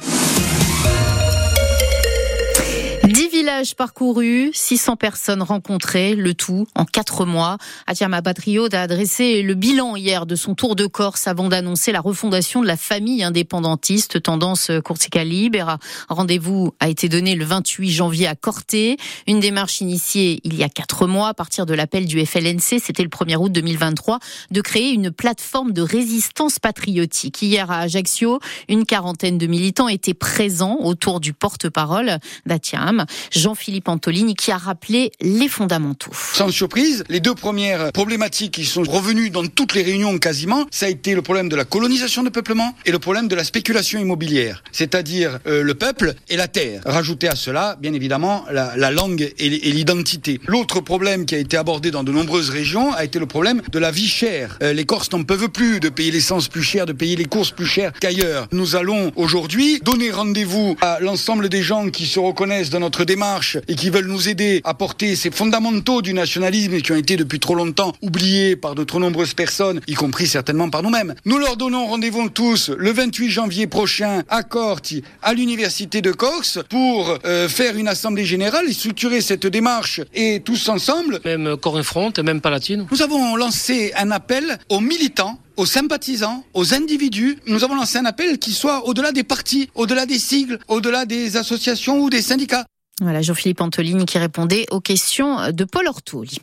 villages 3.63 3.75
parcourus, 3.75 4.51
600 4.53 4.97
personnes 4.97 5.41
rencontrées, 5.41 6.15
le 6.15 6.33
tout 6.33 6.67
en 6.75 6.83
quatre 6.83 7.25
mois. 7.25 7.57
Atiama 7.87 8.21
Patriot 8.21 8.67
a 8.73 8.81
adressé 8.81 9.41
le 9.41 9.53
bilan 9.53 9.95
hier 9.95 10.25
de 10.25 10.35
son 10.35 10.53
tour 10.53 10.75
de 10.75 10.85
Corse 10.85 11.27
avant 11.27 11.47
d'annoncer 11.47 11.93
la 11.93 12.01
refondation 12.01 12.61
de 12.61 12.67
la 12.67 12.75
famille 12.75 13.23
indépendantiste 13.23 14.21
tendance 14.21 14.69
Corsica 14.83 15.23
Libre. 15.23 15.77
Rendez-vous 16.09 16.73
a 16.81 16.89
été 16.89 17.07
donné 17.07 17.35
le 17.35 17.45
28 17.45 17.89
janvier 17.89 18.27
à 18.27 18.35
Corté. 18.35 18.97
Une 19.27 19.39
démarche 19.39 19.79
initiée 19.79 20.41
il 20.43 20.55
y 20.55 20.63
a 20.63 20.69
quatre 20.69 21.07
mois 21.07 21.29
à 21.29 21.33
partir 21.33 21.65
de 21.65 21.73
l'appel 21.73 22.05
du 22.05 22.25
FLNC, 22.25 22.81
c'était 22.81 23.03
le 23.03 23.09
1er 23.09 23.37
août 23.37 23.51
2023, 23.51 24.19
de 24.51 24.61
créer 24.61 24.91
une 24.91 25.09
plateforme 25.09 25.71
de 25.71 25.81
résistance 25.81 26.59
patriotique. 26.59 27.41
Hier 27.41 27.71
à 27.71 27.79
Ajaccio, 27.79 28.39
une 28.67 28.85
quarantaine 28.85 29.37
de 29.37 29.47
militants 29.47 29.87
étaient 29.87 30.13
présents 30.13 30.79
autour 30.81 31.21
du 31.21 31.31
porte-parole 31.31 32.17
d'Atiam. 32.45 33.05
Jean-Philippe 33.53 33.87
Antolini, 33.87 34.33
qui 34.33 34.51
a 34.51 34.57
rappelé 34.57 35.11
les 35.21 35.47
fondamentaux. 35.47 36.09
Sans 36.33 36.49
surprise, 36.49 37.03
les 37.07 37.19
deux 37.19 37.35
premières 37.35 37.91
problématiques 37.91 38.53
qui 38.53 38.65
sont 38.65 38.81
revenues 38.81 39.29
dans 39.29 39.45
toutes 39.45 39.75
les 39.75 39.83
réunions 39.83 40.17
quasiment, 40.17 40.65
ça 40.71 40.87
a 40.87 40.89
été 40.89 41.13
le 41.13 41.21
problème 41.21 41.49
de 41.49 41.55
la 41.55 41.63
colonisation 41.63 42.23
de 42.23 42.29
peuplement 42.29 42.75
et 42.87 42.91
le 42.91 42.97
problème 42.97 43.27
de 43.27 43.35
la 43.35 43.43
spéculation 43.43 43.99
immobilière, 43.99 44.63
c'est-à-dire 44.71 45.37
euh, 45.45 45.61
le 45.61 45.75
peuple 45.75 46.15
et 46.29 46.35
la 46.35 46.47
terre. 46.47 46.81
Rajouter 46.83 47.27
à 47.27 47.35
cela, 47.35 47.77
bien 47.79 47.93
évidemment, 47.93 48.43
la, 48.51 48.75
la 48.75 48.89
langue 48.89 49.31
et 49.37 49.49
l'identité. 49.49 50.41
L'autre 50.47 50.81
problème 50.81 51.27
qui 51.27 51.35
a 51.35 51.37
été 51.37 51.55
abordé 51.55 51.91
dans 51.91 52.03
de 52.03 52.11
nombreuses 52.11 52.49
régions 52.49 52.91
a 52.93 53.03
été 53.03 53.19
le 53.19 53.27
problème 53.27 53.61
de 53.71 53.77
la 53.77 53.91
vie 53.91 54.07
chère. 54.07 54.57
Euh, 54.63 54.73
les 54.73 54.85
Corses 54.85 55.11
n'en 55.11 55.21
peuvent 55.21 55.49
plus 55.49 55.79
de 55.79 55.89
payer 55.89 56.09
l'essence 56.09 56.47
plus 56.47 56.63
cher, 56.63 56.87
de 56.87 56.93
payer 56.93 57.15
les 57.15 57.25
courses 57.25 57.51
plus 57.51 57.67
chères 57.67 57.93
qu'ailleurs. 57.99 58.47
Nous 58.51 58.75
allons 58.75 59.11
aujourd'hui 59.15 59.79
donner 59.83 60.09
rendez-vous 60.09 60.75
à 60.81 60.97
l'ensemble 61.01 61.49
des 61.49 61.61
gens 61.61 61.91
qui 61.91 62.07
se 62.07 62.19
reconnaissent 62.19 62.71
dans 62.71 62.79
notre 62.79 63.05
démarche 63.05 63.42
et 63.67 63.75
qui 63.75 63.89
veulent 63.89 64.07
nous 64.07 64.29
aider 64.29 64.61
à 64.63 64.73
porter 64.73 65.15
ces 65.15 65.31
fondamentaux 65.31 66.01
du 66.01 66.13
nationalisme 66.13 66.81
qui 66.81 66.91
ont 66.91 66.95
été 66.95 67.17
depuis 67.17 67.39
trop 67.39 67.55
longtemps 67.55 67.93
oubliés 68.01 68.55
par 68.55 68.75
de 68.75 68.83
trop 68.83 68.99
nombreuses 68.99 69.33
personnes, 69.33 69.81
y 69.87 69.93
compris 69.93 70.27
certainement 70.27 70.69
par 70.69 70.83
nous-mêmes. 70.83 71.15
Nous 71.25 71.37
leur 71.37 71.57
donnons 71.57 71.87
rendez-vous 71.87 72.29
tous 72.29 72.69
le 72.69 72.91
28 72.91 73.29
janvier 73.29 73.67
prochain 73.67 74.23
à 74.29 74.43
Corti, 74.43 75.03
à 75.21 75.33
l'université 75.33 76.01
de 76.01 76.11
Corse, 76.11 76.59
pour 76.69 77.17
euh, 77.25 77.47
faire 77.49 77.77
une 77.77 77.87
assemblée 77.87 78.25
générale 78.25 78.65
et 78.67 78.73
structurer 78.73 79.21
cette 79.21 79.47
démarche 79.47 80.01
et 80.13 80.41
tous 80.43 80.69
ensemble. 80.69 81.19
Même 81.25 81.57
Corinne 81.57 81.83
Front, 81.83 82.13
même 82.23 82.41
Palatine. 82.41 82.87
Nous 82.91 83.01
avons 83.01 83.35
lancé 83.35 83.93
un 83.97 84.11
appel 84.11 84.57
aux 84.69 84.79
militants 84.79 85.39
aux 85.55 85.65
sympathisants, 85.65 86.43
aux 86.53 86.73
individus. 86.73 87.37
Nous 87.45 87.63
avons 87.63 87.75
lancé 87.75 87.97
un 87.97 88.05
appel 88.05 88.39
qui 88.39 88.53
soit 88.53 88.87
au-delà 88.87 89.11
des 89.11 89.23
partis, 89.23 89.69
au-delà 89.75 90.05
des 90.05 90.19
sigles, 90.19 90.59
au-delà 90.67 91.05
des 91.05 91.37
associations 91.37 91.99
ou 91.99 92.09
des 92.09 92.21
syndicats. 92.21 92.65
Voilà, 93.01 93.23
Jean-Philippe 93.23 93.59
Antolini 93.59 94.05
qui 94.05 94.19
répondait 94.19 94.67
aux 94.69 94.79
questions 94.79 95.51
de 95.51 95.63
Paul 95.63 95.87
Ortoli. 95.87 96.37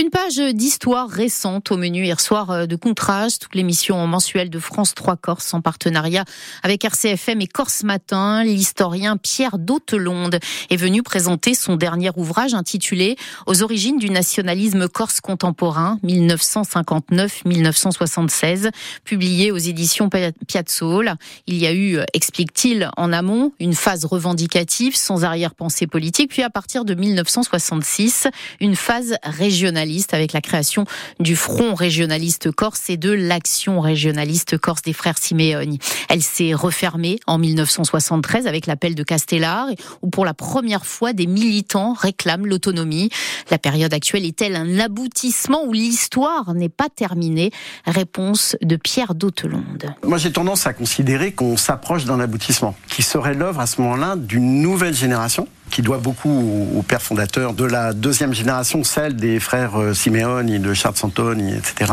Une 0.00 0.10
page 0.10 0.36
d'histoire 0.54 1.08
récente 1.08 1.72
au 1.72 1.76
menu 1.76 2.04
hier 2.04 2.20
soir 2.20 2.52
euh, 2.52 2.66
de 2.66 2.76
Contraste, 2.76 3.48
l'émission 3.54 4.06
mensuelle 4.06 4.48
de 4.48 4.60
France 4.60 4.94
3 4.94 5.16
Corse 5.16 5.52
en 5.52 5.60
partenariat 5.60 6.24
avec 6.62 6.84
RCFM 6.84 7.40
et 7.40 7.48
Corse 7.48 7.82
Matin. 7.82 8.44
L'historien 8.44 9.16
Pierre 9.16 9.58
Dautelonde 9.58 10.38
est 10.70 10.76
venu 10.76 11.02
présenter 11.02 11.54
son 11.54 11.74
dernier 11.74 12.10
ouvrage 12.14 12.54
intitulé 12.54 13.16
Aux 13.46 13.64
origines 13.64 13.98
du 13.98 14.10
nationalisme 14.10 14.86
corse 14.86 15.20
contemporain 15.20 15.98
1959-1976, 16.04 18.70
publié 19.02 19.50
aux 19.50 19.58
éditions 19.58 20.08
Piazzolla. 20.46 21.16
Il 21.48 21.56
y 21.56 21.66
a 21.66 21.74
eu, 21.74 21.98
explique-t-il, 22.14 22.90
en 22.96 23.12
amont, 23.12 23.50
une 23.58 23.74
phase 23.74 24.04
revendicative 24.04 24.94
sans 24.94 25.24
arrière-pensée 25.24 25.88
puis 26.28 26.42
à 26.42 26.50
partir 26.50 26.84
de 26.84 26.94
1966, 26.94 28.28
une 28.60 28.76
phase 28.76 29.16
régionaliste 29.22 30.14
avec 30.14 30.32
la 30.32 30.40
création 30.40 30.84
du 31.20 31.36
Front 31.36 31.74
régionaliste 31.74 32.50
corse 32.50 32.90
et 32.90 32.96
de 32.96 33.10
l'Action 33.10 33.80
régionaliste 33.80 34.58
corse 34.58 34.82
des 34.82 34.92
frères 34.92 35.18
Simeoni. 35.18 35.78
Elle 36.08 36.22
s'est 36.22 36.54
refermée 36.54 37.18
en 37.26 37.38
1973 37.38 38.46
avec 38.46 38.66
l'appel 38.66 38.94
de 38.94 39.02
Castellar, 39.02 39.66
où 40.02 40.10
pour 40.10 40.24
la 40.24 40.34
première 40.34 40.86
fois 40.86 41.12
des 41.12 41.26
militants 41.26 41.94
réclament 41.94 42.46
l'autonomie. 42.46 43.10
La 43.50 43.58
période 43.58 43.94
actuelle 43.94 44.24
est-elle 44.24 44.56
un 44.56 44.78
aboutissement 44.78 45.64
où 45.64 45.72
l'histoire 45.72 46.54
n'est 46.54 46.68
pas 46.68 46.88
terminée? 46.94 47.50
Réponse 47.86 48.56
de 48.62 48.76
Pierre 48.76 49.14
Dautelonde. 49.14 49.94
Moi 50.04 50.18
j'ai 50.18 50.32
tendance 50.32 50.66
à 50.66 50.72
considérer 50.72 51.32
qu'on 51.32 51.56
s'approche 51.56 52.04
d'un 52.04 52.20
aboutissement, 52.20 52.74
qui 52.88 53.02
serait 53.02 53.34
l'œuvre 53.34 53.60
à 53.60 53.66
ce 53.66 53.80
moment-là 53.80 54.16
d'une 54.16 54.60
nouvelle 54.60 54.94
génération 54.94 55.48
qui 55.70 55.82
doit 55.82 55.98
beaucoup 55.98 56.70
au 56.76 56.82
père 56.82 57.02
fondateur 57.02 57.52
de 57.52 57.64
la 57.64 57.92
deuxième 57.92 58.32
génération, 58.32 58.84
celle 58.84 59.16
des 59.16 59.40
frères 59.40 59.80
euh, 59.80 59.94
Simeoni, 59.94 60.58
de 60.58 60.74
Charles 60.74 60.96
Santoni, 60.96 61.54
etc. 61.54 61.92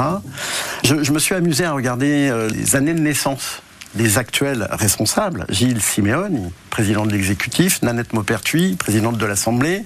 Je, 0.83 1.03
je, 1.03 1.11
me 1.11 1.19
suis 1.19 1.35
amusé 1.35 1.65
à 1.65 1.71
regarder 1.71 2.29
euh, 2.29 2.49
les 2.49 2.75
années 2.75 2.93
de 2.93 2.99
naissance 2.99 3.61
des 3.95 4.17
actuels 4.17 4.67
responsables, 4.71 5.45
Gilles 5.49 5.81
Simeoni, 5.81 6.51
président 6.69 7.05
de 7.05 7.11
l'exécutif, 7.11 7.81
Nanette 7.83 8.13
Maupertuis, 8.13 8.75
présidente 8.75 9.17
de 9.17 9.25
l'Assemblée, 9.25 9.85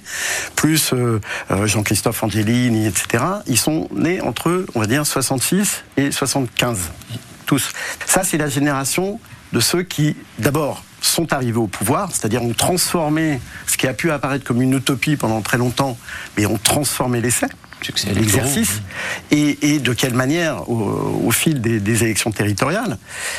plus 0.56 0.94
euh, 0.94 1.20
Jean-Christophe 1.66 2.22
Angelini, 2.22 2.86
etc. 2.86 3.22
Ils 3.46 3.58
sont 3.58 3.88
nés 3.94 4.22
entre, 4.22 4.64
on 4.74 4.80
va 4.80 4.86
dire, 4.86 5.04
66 5.06 5.84
et 5.98 6.10
75, 6.10 6.78
tous. 7.44 7.72
Ça, 8.06 8.24
c'est 8.24 8.38
la 8.38 8.48
génération 8.48 9.20
de 9.52 9.60
ceux 9.60 9.82
qui, 9.82 10.16
d'abord, 10.38 10.82
sont 11.00 11.32
arrivés 11.32 11.58
au 11.58 11.66
pouvoir, 11.66 12.10
c'est-à-dire 12.12 12.42
ont 12.42 12.54
transformé 12.54 13.40
ce 13.66 13.76
qui 13.76 13.86
a 13.86 13.94
pu 13.94 14.10
apparaître 14.10 14.44
comme 14.44 14.62
une 14.62 14.74
utopie 14.74 15.16
pendant 15.16 15.40
très 15.40 15.58
longtemps, 15.58 15.96
mais 16.36 16.46
ont 16.46 16.58
transformé 16.58 17.20
l'essai 17.20 17.46
l'exercice 18.12 18.82
et, 19.30 19.74
et, 19.74 19.78
de 19.78 19.92
quelle 19.92 20.14
manière 20.14 20.68
au, 20.68 21.30
fil 21.30 21.60
des, 21.60 21.78
des, 21.78 22.02
élections 22.02 22.32
territoriales 22.32 22.98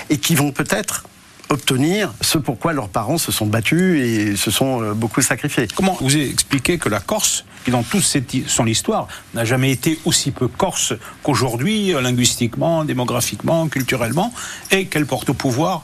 et 0.10 0.18
qui 0.18 0.34
vont 0.34 0.52
peut-être 0.52 1.04
obtenir 1.50 2.14
ce 2.22 2.38
pourquoi 2.38 2.74
leurs 2.74 2.90
parents 2.90 3.18
se 3.18 3.32
sont 3.32 3.48
battus 3.48 4.00
et 4.02 4.36
se 4.36 4.52
sont 4.52 4.82
euh, 4.82 4.94
beaucoup 4.94 5.22
sacrifiés. 5.22 5.68
Comment 5.76 5.98
vous 6.00 6.16
expliquez 6.16 6.78
que 6.78 6.90
la 6.90 7.00
Corse, 7.00 7.44
qui 7.66 7.72
dans 7.72 7.84
toute 7.84 8.04
son 8.48 8.66
histoire 8.68 9.08
n'a 9.34 9.46
jamais 9.46 9.72
été 9.72 10.00
aussi 10.06 10.32
peu 10.32 10.48
corse 10.48 10.94
qu'aujourd'hui, 11.24 11.94
euh, 11.94 12.02
linguistiquement, 12.02 12.86
démographiquement, 12.86 13.68
culturellement, 13.68 14.32
et 14.72 14.86
qu'elle 14.86 15.08
porte 15.08 15.30
au 15.30 15.34
pouvoir 15.34 15.84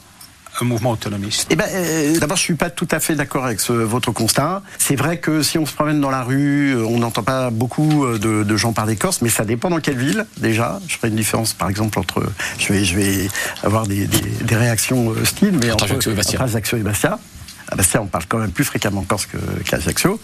un 0.61 0.65
mouvement 0.65 0.91
autonomiste 0.91 1.47
eh 1.49 1.55
ben, 1.55 1.65
euh, 1.71 2.17
D'abord, 2.19 2.37
je 2.37 2.43
suis 2.43 2.55
pas 2.55 2.69
tout 2.69 2.87
à 2.91 2.99
fait 2.99 3.15
d'accord 3.15 3.45
avec 3.45 3.59
ce, 3.59 3.73
votre 3.73 4.11
constat. 4.11 4.61
C'est 4.77 4.95
vrai 4.95 5.19
que 5.19 5.41
si 5.41 5.57
on 5.57 5.65
se 5.65 5.73
promène 5.73 6.01
dans 6.01 6.09
la 6.09 6.23
rue, 6.23 6.75
euh, 6.75 6.85
on 6.85 6.99
n'entend 6.99 7.23
pas 7.23 7.49
beaucoup 7.49 8.05
euh, 8.05 8.17
de, 8.17 8.43
de, 8.43 8.57
gens 8.57 8.73
parler 8.73 8.95
corse, 8.95 9.21
mais 9.21 9.29
ça 9.29 9.45
dépend 9.45 9.69
dans 9.69 9.79
quelle 9.79 9.97
ville, 9.97 10.25
déjà. 10.37 10.79
Je 10.87 10.95
ferai 10.95 11.09
une 11.09 11.15
différence, 11.15 11.53
par 11.53 11.69
exemple, 11.69 11.99
entre... 11.99 12.23
Je 12.57 12.71
vais, 12.71 12.85
je 12.85 12.95
vais 12.95 13.27
avoir 13.63 13.87
des, 13.87 14.07
des, 14.07 14.21
des 14.43 14.55
réactions 14.55 15.09
hostiles, 15.09 15.57
mais 15.61 15.71
entre, 15.71 15.85
Ajaccio 15.85 16.11
et 16.11 16.15
Bastia. 16.15 16.41
Ajaccio 16.41 16.77
et 16.77 16.81
Bastia. 16.81 17.19
À 17.67 17.75
Bastia, 17.75 18.01
on 18.01 18.05
parle 18.05 18.25
quand 18.27 18.37
même 18.37 18.51
plus 18.51 18.63
fréquemment 18.63 19.03
corse 19.03 19.27
qu'à 19.65 19.77
Ajaccio. 19.77 20.19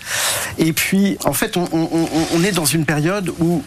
Et 0.60 0.74
puis, 0.74 1.18
en 1.26 1.34
fait, 1.34 1.58
on, 1.58 1.68
on, 1.72 2.08
on 2.36 2.44
est 2.44 2.52
dans 2.52 2.66
une 2.66 2.86
période 2.86 3.32
où 3.40 3.64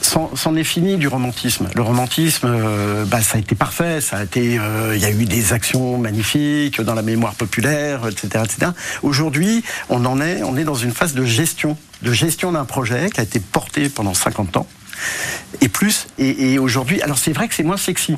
c'en 0.00 0.56
est 0.56 0.64
fini 0.64 0.96
du 0.96 1.08
romantisme. 1.08 1.68
Le 1.74 1.82
romantisme, 1.82 2.46
euh, 2.46 3.04
bah, 3.04 3.20
ça 3.20 3.36
a 3.36 3.40
été 3.40 3.54
parfait, 3.54 3.98
euh, 4.12 4.92
il 4.94 5.00
y 5.00 5.04
a 5.04 5.10
eu 5.10 5.24
des 5.24 5.52
actions 5.52 5.98
magnifiques 5.98 6.80
dans 6.80 6.94
la 6.94 7.02
mémoire 7.02 7.34
populaire, 7.34 8.06
etc., 8.08 8.44
etc. 8.44 8.72
Aujourd'hui, 9.02 9.62
on 9.88 10.04
en 10.04 10.20
est, 10.20 10.64
dans 10.64 10.74
une 10.74 10.92
phase 10.92 11.14
de 11.14 11.24
gestion, 11.24 11.76
de 12.02 12.12
gestion 12.12 12.52
d'un 12.52 12.64
projet 12.64 13.10
qui 13.10 13.20
a 13.20 13.22
été 13.22 13.40
porté 13.40 13.88
pendant 13.88 14.14
50 14.14 14.56
ans 14.56 14.66
et 15.60 15.68
plus. 15.68 16.06
Et 16.18 16.58
aujourd'hui, 16.58 17.00
alors 17.02 17.18
c'est 17.18 17.32
vrai 17.32 17.48
que 17.48 17.54
c'est 17.54 17.62
moins 17.62 17.76
sexy 17.76 18.16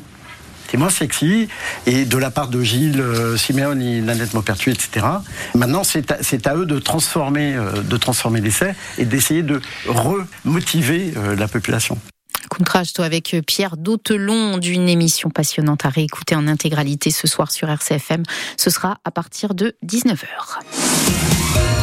c'est 0.73 0.79
moins 0.79 0.89
sexy. 0.89 1.47
Et 1.85 2.05
de 2.05 2.17
la 2.17 2.31
part 2.31 2.47
de 2.47 2.63
Gilles 2.63 2.99
euh, 2.99 3.37
Simeone, 3.37 4.03
Nanette 4.03 4.33
Maupertuis, 4.33 4.71
etc. 4.71 5.05
Maintenant, 5.53 5.83
c'est 5.83 6.47
à, 6.47 6.55
eux 6.55 6.65
de 6.65 6.79
transformer, 6.79 7.53
euh, 7.55 7.83
de 7.83 7.95
transformer 7.95 8.41
l'essai 8.41 8.73
et 8.97 9.05
d'essayer 9.05 9.43
de 9.43 9.61
remotiver 9.85 11.13
euh, 11.15 11.35
la 11.35 11.47
population. 11.47 11.99
Contraste 12.49 12.95
toi 12.95 13.05
avec 13.05 13.35
Pierre 13.45 13.77
Dautelon 13.77 14.57
d'une 14.57 14.89
émission 14.89 15.29
passionnante 15.29 15.85
à 15.85 15.89
réécouter 15.89 16.35
en 16.35 16.47
intégralité 16.47 17.11
ce 17.11 17.27
soir 17.27 17.51
sur 17.51 17.69
RCFM. 17.69 18.23
Ce 18.57 18.71
sera 18.71 18.97
à 19.05 19.11
partir 19.11 19.53
de 19.53 19.75
19h. 19.85 21.82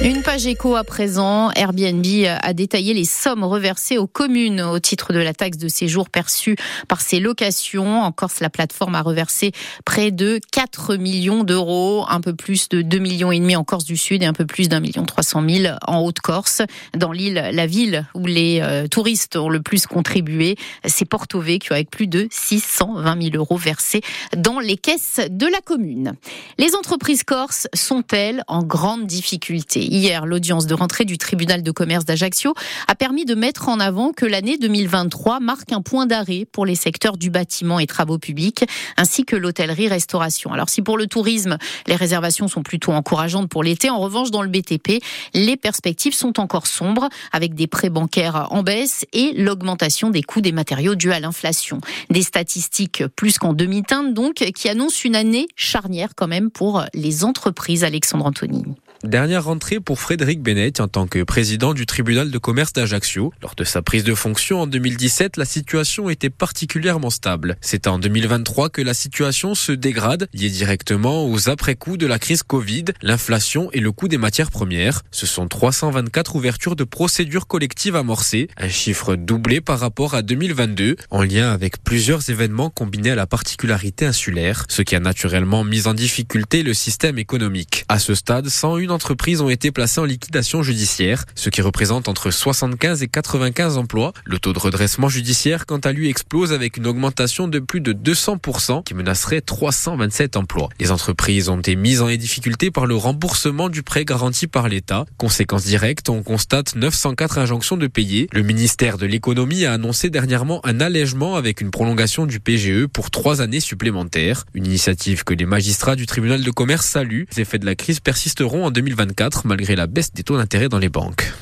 Une 0.00 0.22
page 0.22 0.46
éco 0.46 0.76
à 0.76 0.84
présent. 0.84 1.50
Airbnb 1.56 2.06
a 2.24 2.52
détaillé 2.52 2.94
les 2.94 3.04
sommes 3.04 3.42
reversées 3.42 3.98
aux 3.98 4.06
communes 4.06 4.60
au 4.60 4.78
titre 4.78 5.12
de 5.12 5.18
la 5.18 5.34
taxe 5.34 5.58
de 5.58 5.66
séjour 5.66 6.08
perçue 6.08 6.54
par 6.86 7.00
ces 7.00 7.18
locations. 7.18 8.02
En 8.02 8.12
Corse, 8.12 8.38
la 8.38 8.48
plateforme 8.48 8.94
a 8.94 9.02
reversé 9.02 9.50
près 9.84 10.12
de 10.12 10.38
4 10.52 10.94
millions 10.94 11.42
d'euros, 11.42 12.04
un 12.08 12.20
peu 12.20 12.32
plus 12.32 12.68
de 12.68 12.80
2 12.80 12.98
millions 12.98 13.32
et 13.32 13.40
demi 13.40 13.56
en 13.56 13.64
Corse 13.64 13.84
du 13.84 13.96
Sud 13.96 14.22
et 14.22 14.26
un 14.26 14.32
peu 14.32 14.46
plus 14.46 14.68
d'un 14.68 14.78
million 14.78 15.04
300 15.04 15.42
000 15.48 15.74
en 15.84 15.98
Haute-Corse. 15.98 16.62
Dans 16.96 17.10
l'île, 17.10 17.50
la 17.52 17.66
ville 17.66 18.06
où 18.14 18.24
les 18.24 18.60
euh, 18.62 18.86
touristes 18.86 19.34
ont 19.34 19.48
le 19.48 19.62
plus 19.62 19.88
contribué, 19.88 20.54
c'est 20.84 21.06
Porto 21.06 21.40
Vecchio 21.40 21.74
avec 21.74 21.90
plus 21.90 22.06
de 22.06 22.28
620 22.30 23.20
000 23.20 23.34
euros 23.34 23.56
versés 23.56 24.02
dans 24.36 24.60
les 24.60 24.76
caisses 24.76 25.20
de 25.28 25.46
la 25.46 25.60
commune. 25.60 26.14
Les 26.56 26.76
entreprises 26.76 27.24
corses 27.24 27.66
sont-elles 27.74 28.44
en 28.46 28.62
grande 28.62 29.04
difficulté? 29.04 29.87
Hier, 29.88 30.26
l'audience 30.26 30.66
de 30.66 30.74
rentrée 30.74 31.06
du 31.06 31.16
tribunal 31.16 31.62
de 31.62 31.70
commerce 31.70 32.04
d'Ajaccio 32.04 32.52
a 32.86 32.94
permis 32.94 33.24
de 33.24 33.34
mettre 33.34 33.68
en 33.68 33.80
avant 33.80 34.12
que 34.12 34.26
l'année 34.26 34.58
2023 34.58 35.40
marque 35.40 35.72
un 35.72 35.80
point 35.80 36.06
d'arrêt 36.06 36.44
pour 36.50 36.66
les 36.66 36.74
secteurs 36.74 37.16
du 37.16 37.30
bâtiment 37.30 37.78
et 37.78 37.86
travaux 37.86 38.18
publics, 38.18 38.64
ainsi 38.98 39.24
que 39.24 39.34
l'hôtellerie-restauration. 39.34 40.52
Alors 40.52 40.68
si 40.68 40.82
pour 40.82 40.98
le 40.98 41.06
tourisme, 41.06 41.56
les 41.86 41.96
réservations 41.96 42.48
sont 42.48 42.62
plutôt 42.62 42.92
encourageantes 42.92 43.48
pour 43.48 43.62
l'été, 43.62 43.88
en 43.88 43.98
revanche, 43.98 44.30
dans 44.30 44.42
le 44.42 44.48
BTP, 44.48 45.02
les 45.32 45.56
perspectives 45.56 46.14
sont 46.14 46.38
encore 46.38 46.66
sombres, 46.66 47.08
avec 47.32 47.54
des 47.54 47.66
prêts 47.66 47.90
bancaires 47.90 48.48
en 48.50 48.62
baisse 48.62 49.06
et 49.14 49.32
l'augmentation 49.36 50.10
des 50.10 50.22
coûts 50.22 50.42
des 50.42 50.52
matériaux 50.52 50.96
dus 50.96 51.12
à 51.12 51.20
l'inflation. 51.20 51.80
Des 52.10 52.22
statistiques 52.22 53.04
plus 53.16 53.38
qu'en 53.38 53.54
demi-teinte, 53.54 54.12
donc, 54.12 54.34
qui 54.34 54.68
annoncent 54.68 55.00
une 55.04 55.16
année 55.16 55.48
charnière 55.56 56.10
quand 56.14 56.28
même 56.28 56.50
pour 56.50 56.84
les 56.92 57.24
entreprises, 57.24 57.84
Alexandre 57.84 58.26
Antonini. 58.26 58.76
Dernière 59.04 59.44
rentrée 59.44 59.78
pour 59.78 60.00
Frédéric 60.00 60.42
Bennett 60.42 60.80
en 60.80 60.88
tant 60.88 61.06
que 61.06 61.22
président 61.22 61.72
du 61.72 61.86
tribunal 61.86 62.32
de 62.32 62.38
commerce 62.38 62.72
d'Ajaccio. 62.72 63.32
Lors 63.40 63.54
de 63.54 63.62
sa 63.62 63.80
prise 63.80 64.02
de 64.02 64.12
fonction 64.12 64.62
en 64.62 64.66
2017, 64.66 65.36
la 65.36 65.44
situation 65.44 66.10
était 66.10 66.30
particulièrement 66.30 67.10
stable. 67.10 67.56
C'est 67.60 67.86
en 67.86 68.00
2023 68.00 68.70
que 68.70 68.82
la 68.82 68.94
situation 68.94 69.54
se 69.54 69.70
dégrade, 69.70 70.28
liée 70.34 70.50
directement 70.50 71.30
aux 71.30 71.48
après-coups 71.48 71.96
de 71.96 72.08
la 72.08 72.18
crise 72.18 72.42
Covid, 72.42 72.86
l'inflation 73.00 73.70
et 73.72 73.78
le 73.78 73.92
coût 73.92 74.08
des 74.08 74.18
matières 74.18 74.50
premières. 74.50 75.02
Ce 75.12 75.26
sont 75.26 75.46
324 75.46 76.34
ouvertures 76.34 76.74
de 76.74 76.82
procédures 76.82 77.46
collectives 77.46 77.94
amorcées, 77.94 78.48
un 78.56 78.68
chiffre 78.68 79.14
doublé 79.14 79.60
par 79.60 79.78
rapport 79.78 80.16
à 80.16 80.22
2022, 80.22 80.96
en 81.10 81.22
lien 81.22 81.52
avec 81.52 81.84
plusieurs 81.84 82.28
événements 82.30 82.68
combinés 82.68 83.12
à 83.12 83.14
la 83.14 83.28
particularité 83.28 84.06
insulaire, 84.06 84.66
ce 84.68 84.82
qui 84.82 84.96
a 84.96 85.00
naturellement 85.00 85.62
mis 85.62 85.86
en 85.86 85.94
difficulté 85.94 86.64
le 86.64 86.74
système 86.74 87.18
économique. 87.20 87.84
À 87.88 88.00
ce 88.00 88.16
stade, 88.16 88.48
101 88.48 88.87
entreprises 88.90 89.40
ont 89.40 89.48
été 89.48 89.70
placées 89.70 90.00
en 90.00 90.04
liquidation 90.04 90.62
judiciaire, 90.62 91.24
ce 91.34 91.50
qui 91.50 91.62
représente 91.62 92.08
entre 92.08 92.30
75 92.30 93.02
et 93.02 93.08
95 93.08 93.78
emplois. 93.78 94.12
Le 94.24 94.38
taux 94.38 94.52
de 94.52 94.58
redressement 94.58 95.08
judiciaire, 95.08 95.66
quant 95.66 95.78
à 95.78 95.92
lui, 95.92 96.08
explose 96.08 96.52
avec 96.52 96.76
une 96.76 96.86
augmentation 96.86 97.48
de 97.48 97.58
plus 97.58 97.80
de 97.80 97.92
200% 97.92 98.84
qui 98.84 98.94
menacerait 98.94 99.40
327 99.40 100.36
emplois. 100.36 100.68
Les 100.80 100.90
entreprises 100.90 101.48
ont 101.48 101.58
été 101.58 101.76
mises 101.76 102.02
en 102.02 102.08
difficulté 102.16 102.70
par 102.70 102.86
le 102.86 102.96
remboursement 102.96 103.68
du 103.68 103.82
prêt 103.82 104.04
garanti 104.04 104.46
par 104.46 104.68
l'État. 104.68 105.04
Conséquence 105.18 105.64
directe, 105.64 106.08
on 106.08 106.22
constate 106.22 106.74
904 106.74 107.38
injonctions 107.38 107.76
de 107.76 107.86
payer. 107.86 108.28
Le 108.32 108.42
ministère 108.42 108.98
de 108.98 109.06
l'économie 109.06 109.64
a 109.64 109.72
annoncé 109.72 110.10
dernièrement 110.10 110.64
un 110.64 110.80
allègement 110.80 111.36
avec 111.36 111.60
une 111.60 111.70
prolongation 111.70 112.26
du 112.26 112.40
PGE 112.40 112.86
pour 112.86 113.10
trois 113.10 113.40
années 113.40 113.60
supplémentaires. 113.60 114.44
Une 114.54 114.66
initiative 114.66 115.24
que 115.24 115.34
les 115.34 115.46
magistrats 115.46 115.96
du 115.96 116.06
tribunal 116.06 116.42
de 116.42 116.50
commerce 116.50 116.86
saluent. 116.86 117.26
Les 117.36 117.42
effets 117.42 117.58
de 117.58 117.66
la 117.66 117.74
crise 117.74 118.00
persisteront 118.00 118.64
en 118.64 118.70
2024 118.78 119.44
malgré 119.44 119.74
la 119.74 119.88
baisse 119.88 120.12
des 120.12 120.22
taux 120.22 120.36
d'intérêt 120.36 120.68
dans 120.68 120.78
les 120.78 120.88
banques. 120.88 121.32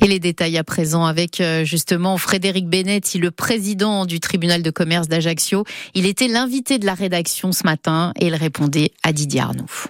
Et 0.00 0.06
les 0.06 0.20
détails 0.20 0.56
à 0.58 0.62
présent 0.62 1.06
avec 1.06 1.40
euh, 1.40 1.64
justement 1.64 2.18
Frédéric 2.18 2.68
Benetti, 2.68 3.18
le 3.18 3.32
président 3.32 4.06
du 4.06 4.20
tribunal 4.20 4.62
de 4.62 4.70
commerce 4.70 5.08
d'Ajaccio. 5.08 5.64
Il 5.94 6.06
était 6.06 6.28
l'invité 6.28 6.78
de 6.78 6.86
la 6.86 6.94
rédaction 6.94 7.50
ce 7.50 7.64
matin 7.64 8.12
et 8.20 8.26
il 8.26 8.34
répondait 8.36 8.92
à 9.02 9.12
Didier 9.12 9.40
Arnoux. 9.40 9.86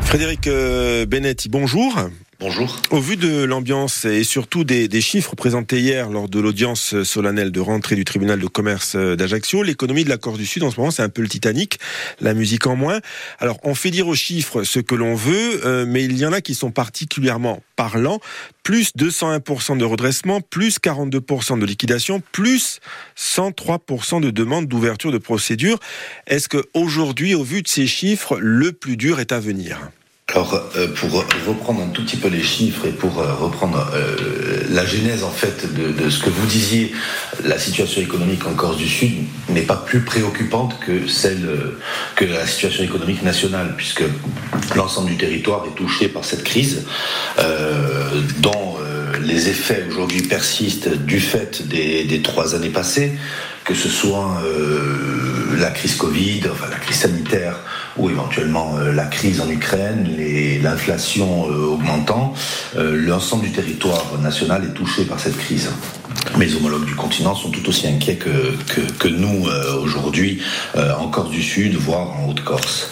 Frédéric 0.00 0.46
euh, 0.46 1.04
Benetti, 1.04 1.50
bonjour. 1.50 1.94
Bonjour. 2.40 2.80
Au 2.90 3.00
vu 3.00 3.16
de 3.16 3.42
l'ambiance 3.42 4.04
et 4.04 4.22
surtout 4.22 4.62
des, 4.62 5.00
chiffres 5.00 5.34
présentés 5.34 5.80
hier 5.80 6.08
lors 6.08 6.28
de 6.28 6.38
l'audience 6.38 7.02
solennelle 7.02 7.50
de 7.50 7.58
rentrée 7.58 7.96
du 7.96 8.04
tribunal 8.04 8.38
de 8.38 8.46
commerce 8.46 8.94
d'Ajaccio, 8.94 9.64
l'économie 9.64 10.04
de 10.04 10.08
la 10.08 10.18
Corse 10.18 10.38
du 10.38 10.46
Sud 10.46 10.62
en 10.62 10.70
ce 10.70 10.78
moment 10.78 10.92
c'est 10.92 11.02
un 11.02 11.08
peu 11.08 11.20
le 11.20 11.26
Titanic, 11.26 11.80
la 12.20 12.34
musique 12.34 12.68
en 12.68 12.76
moins. 12.76 13.00
Alors 13.40 13.58
on 13.64 13.74
fait 13.74 13.90
dire 13.90 14.06
aux 14.06 14.14
chiffres 14.14 14.62
ce 14.62 14.78
que 14.78 14.94
l'on 14.94 15.16
veut, 15.16 15.66
euh, 15.66 15.84
mais 15.84 16.04
il 16.04 16.16
y 16.16 16.24
en 16.24 16.32
a 16.32 16.40
qui 16.40 16.54
sont 16.54 16.70
particulièrement 16.70 17.60
parlants. 17.74 18.20
Plus 18.62 18.92
201% 18.96 19.76
de 19.76 19.84
redressement, 19.84 20.40
plus 20.40 20.78
42% 20.78 21.58
de 21.58 21.66
liquidation, 21.66 22.22
plus 22.30 22.78
103% 23.16 24.20
de 24.20 24.30
demandes 24.30 24.68
d'ouverture 24.68 25.10
de 25.10 25.18
procédure. 25.18 25.80
Est-ce 26.28 26.48
que 26.48 26.62
aujourd'hui, 26.72 27.34
au 27.34 27.42
vu 27.42 27.62
de 27.62 27.68
ces 27.68 27.88
chiffres, 27.88 28.38
le 28.38 28.70
plus 28.70 28.96
dur 28.96 29.18
est 29.18 29.32
à 29.32 29.40
venir? 29.40 29.90
Alors, 30.34 30.62
euh, 30.76 30.88
pour 30.88 31.24
reprendre 31.46 31.80
un 31.82 31.88
tout 31.88 32.04
petit 32.04 32.18
peu 32.18 32.28
les 32.28 32.42
chiffres 32.42 32.86
et 32.86 32.90
pour 32.90 33.18
euh, 33.18 33.32
reprendre 33.32 33.90
euh, 33.94 34.62
la 34.68 34.84
genèse 34.84 35.24
en 35.24 35.30
fait 35.30 35.72
de, 35.72 36.10
ce 36.10 36.18
que 36.18 36.28
vous 36.28 36.46
disiez, 36.46 36.92
la 37.44 37.58
situation 37.58 38.02
économique 38.02 38.46
en 38.46 38.52
Corse 38.52 38.76
du 38.76 38.88
Sud 38.88 39.14
n'est 39.48 39.62
pas 39.62 39.76
plus 39.76 40.00
préoccupante 40.00 40.78
que 40.80 41.06
celle 41.08 41.48
que 42.14 42.26
la 42.26 42.46
situation 42.46 42.84
économique 42.84 43.22
nationale, 43.22 43.72
puisque 43.74 44.04
l'ensemble 44.76 45.08
du 45.08 45.16
territoire 45.16 45.64
est 45.66 45.74
touché 45.74 46.08
par 46.08 46.26
cette 46.26 46.44
crise, 46.44 46.84
dont 48.40 48.76
les 49.22 49.48
effets 49.48 49.86
aujourd'hui 49.88 50.22
persistent 50.22 50.94
du 50.94 51.20
fait 51.20 51.66
des, 51.66 52.04
des, 52.04 52.20
trois 52.20 52.54
années 52.54 52.68
passées, 52.68 53.12
que 53.64 53.74
ce 53.74 53.88
soit 53.88 54.42
la 55.58 55.70
crise 55.70 55.96
Covid, 55.96 56.42
enfin 56.50 56.66
la 56.70 56.78
crise 56.78 56.98
sanitaire 56.98 57.56
ou 57.98 58.10
éventuellement 58.10 58.76
euh, 58.78 58.92
la 58.92 59.04
crise 59.04 59.40
en 59.40 59.48
Ukraine, 59.48 60.08
l'inflation 60.62 61.50
euh, 61.50 61.66
augmentant, 61.66 62.32
euh, 62.76 62.96
l'ensemble 62.96 63.44
du 63.44 63.52
territoire 63.52 64.04
national 64.22 64.64
est 64.64 64.74
touché 64.74 65.04
par 65.04 65.18
cette 65.20 65.36
crise. 65.36 65.70
Mes 66.36 66.54
homologues 66.54 66.86
du 66.86 66.94
continent 66.94 67.34
sont 67.34 67.50
tout 67.50 67.66
aussi 67.68 67.86
inquiets 67.88 68.16
que, 68.16 68.54
que, 68.98 69.08
nous 69.08 69.46
aujourd'hui 69.82 70.42
en 70.76 71.08
Corse 71.08 71.30
du 71.30 71.42
Sud, 71.42 71.74
voire 71.76 72.18
en 72.18 72.28
Haute-Corse. 72.28 72.90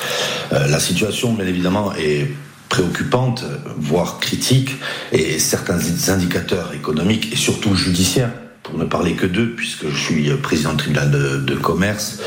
la 0.51 0.81
situation, 0.81 1.35
bien 1.35 1.47
évidemment, 1.47 1.93
est 1.95 2.29
préoccupante, 2.69 3.45
voire 3.77 4.21
critique, 4.21 4.71
et 5.13 5.39
certains 5.39 5.79
indicateurs 6.09 6.73
économiques 6.75 7.33
et 7.33 7.37
surtout 7.37 7.75
judiciaires 7.75 8.31
pour 8.63 8.79
ne 8.79 8.85
parler 8.85 9.13
que 9.13 9.27
d'eux, 9.27 9.53
puisque 9.55 9.91
je 9.91 9.97
suis 9.97 10.31
président 10.43 10.71
du 10.71 10.79
tribunal 10.79 11.11
de, 11.11 11.55
commerce, 11.57 12.21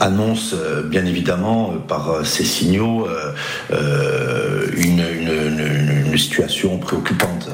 annonce 0.00 0.54
bien 0.84 1.04
évidemment 1.04 1.74
par 1.88 2.24
ces 2.24 2.44
signaux 2.44 3.06
une, 4.76 5.04
situation 6.16 6.78
préoccupante. 6.78 7.50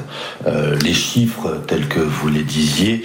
les 0.81 0.93
chiffres 0.93 1.61
tels 1.67 1.87
que 1.87 1.99
vous 1.99 2.29
les 2.29 2.43
disiez, 2.43 3.03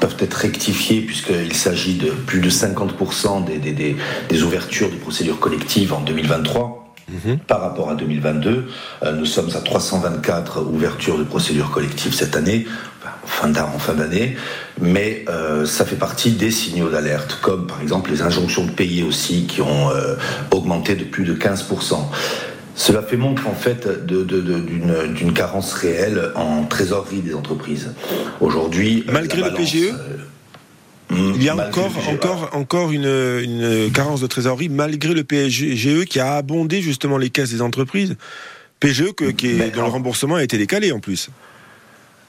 peuvent 0.00 0.16
être 0.20 0.34
rectifiés 0.34 1.00
puisqu'il 1.00 1.54
s'agit 1.54 1.94
de 1.94 2.10
plus 2.10 2.40
de 2.40 2.50
50% 2.50 3.44
des, 3.44 3.58
des, 3.58 3.96
des, 4.28 4.42
ouvertures 4.42 4.90
de 4.90 4.96
procédures 4.96 5.40
collectives 5.40 5.92
en 5.92 6.00
2023. 6.00 6.77
Mhm. 7.10 7.38
Par 7.38 7.60
rapport 7.60 7.90
à 7.90 7.94
2022, 7.94 8.66
euh, 9.02 9.12
nous 9.12 9.24
sommes 9.24 9.50
à 9.54 9.60
324 9.60 10.62
ouvertures 10.62 11.18
de 11.18 11.24
procédures 11.24 11.70
collectives 11.70 12.14
cette 12.14 12.36
année, 12.36 12.66
fin 13.24 13.54
en 13.54 13.78
fin 13.78 13.94
d'année, 13.94 14.36
mais 14.80 15.24
euh, 15.28 15.64
ça 15.64 15.84
fait 15.84 15.96
partie 15.96 16.32
des 16.32 16.50
signaux 16.50 16.90
d'alerte, 16.90 17.38
comme 17.40 17.66
par 17.66 17.80
exemple 17.80 18.10
les 18.10 18.22
injonctions 18.22 18.64
de 18.64 18.70
payer 18.70 19.02
aussi 19.02 19.46
qui 19.46 19.62
ont 19.62 19.90
euh, 19.90 20.16
augmenté 20.50 20.96
de 20.96 21.04
plus 21.04 21.24
de 21.24 21.34
15%. 21.34 21.96
Cela 22.74 23.02
fait 23.02 23.16
montre 23.16 23.48
en 23.48 23.54
fait 23.54 24.06
d'une 24.06 25.32
carence 25.34 25.72
réelle 25.72 26.30
en 26.36 26.64
trésorerie 26.64 27.22
des 27.22 27.34
entreprises. 27.34 27.92
Aujourd'hui, 28.40 29.04
malgré 29.10 29.42
le 29.42 29.54
PGE. 29.54 29.92
Euh, 29.92 30.16
il 31.10 31.42
y 31.42 31.48
a 31.48 31.54
encore, 31.54 31.92
encore, 32.08 32.50
encore 32.52 32.92
une, 32.92 33.90
carence 33.92 34.20
de 34.20 34.26
trésorerie 34.26 34.68
malgré 34.68 35.14
le 35.14 35.24
PGE 35.24 36.04
qui 36.04 36.20
a 36.20 36.34
abondé 36.34 36.82
justement 36.82 37.18
les 37.18 37.30
caisses 37.30 37.50
des 37.50 37.62
entreprises. 37.62 38.16
PGE 38.80 39.12
qui 39.36 39.46
est, 39.46 39.74
dont 39.74 39.82
le 39.82 39.88
remboursement 39.88 40.36
a 40.36 40.42
été 40.42 40.58
décalé 40.58 40.92
en 40.92 41.00
plus. 41.00 41.30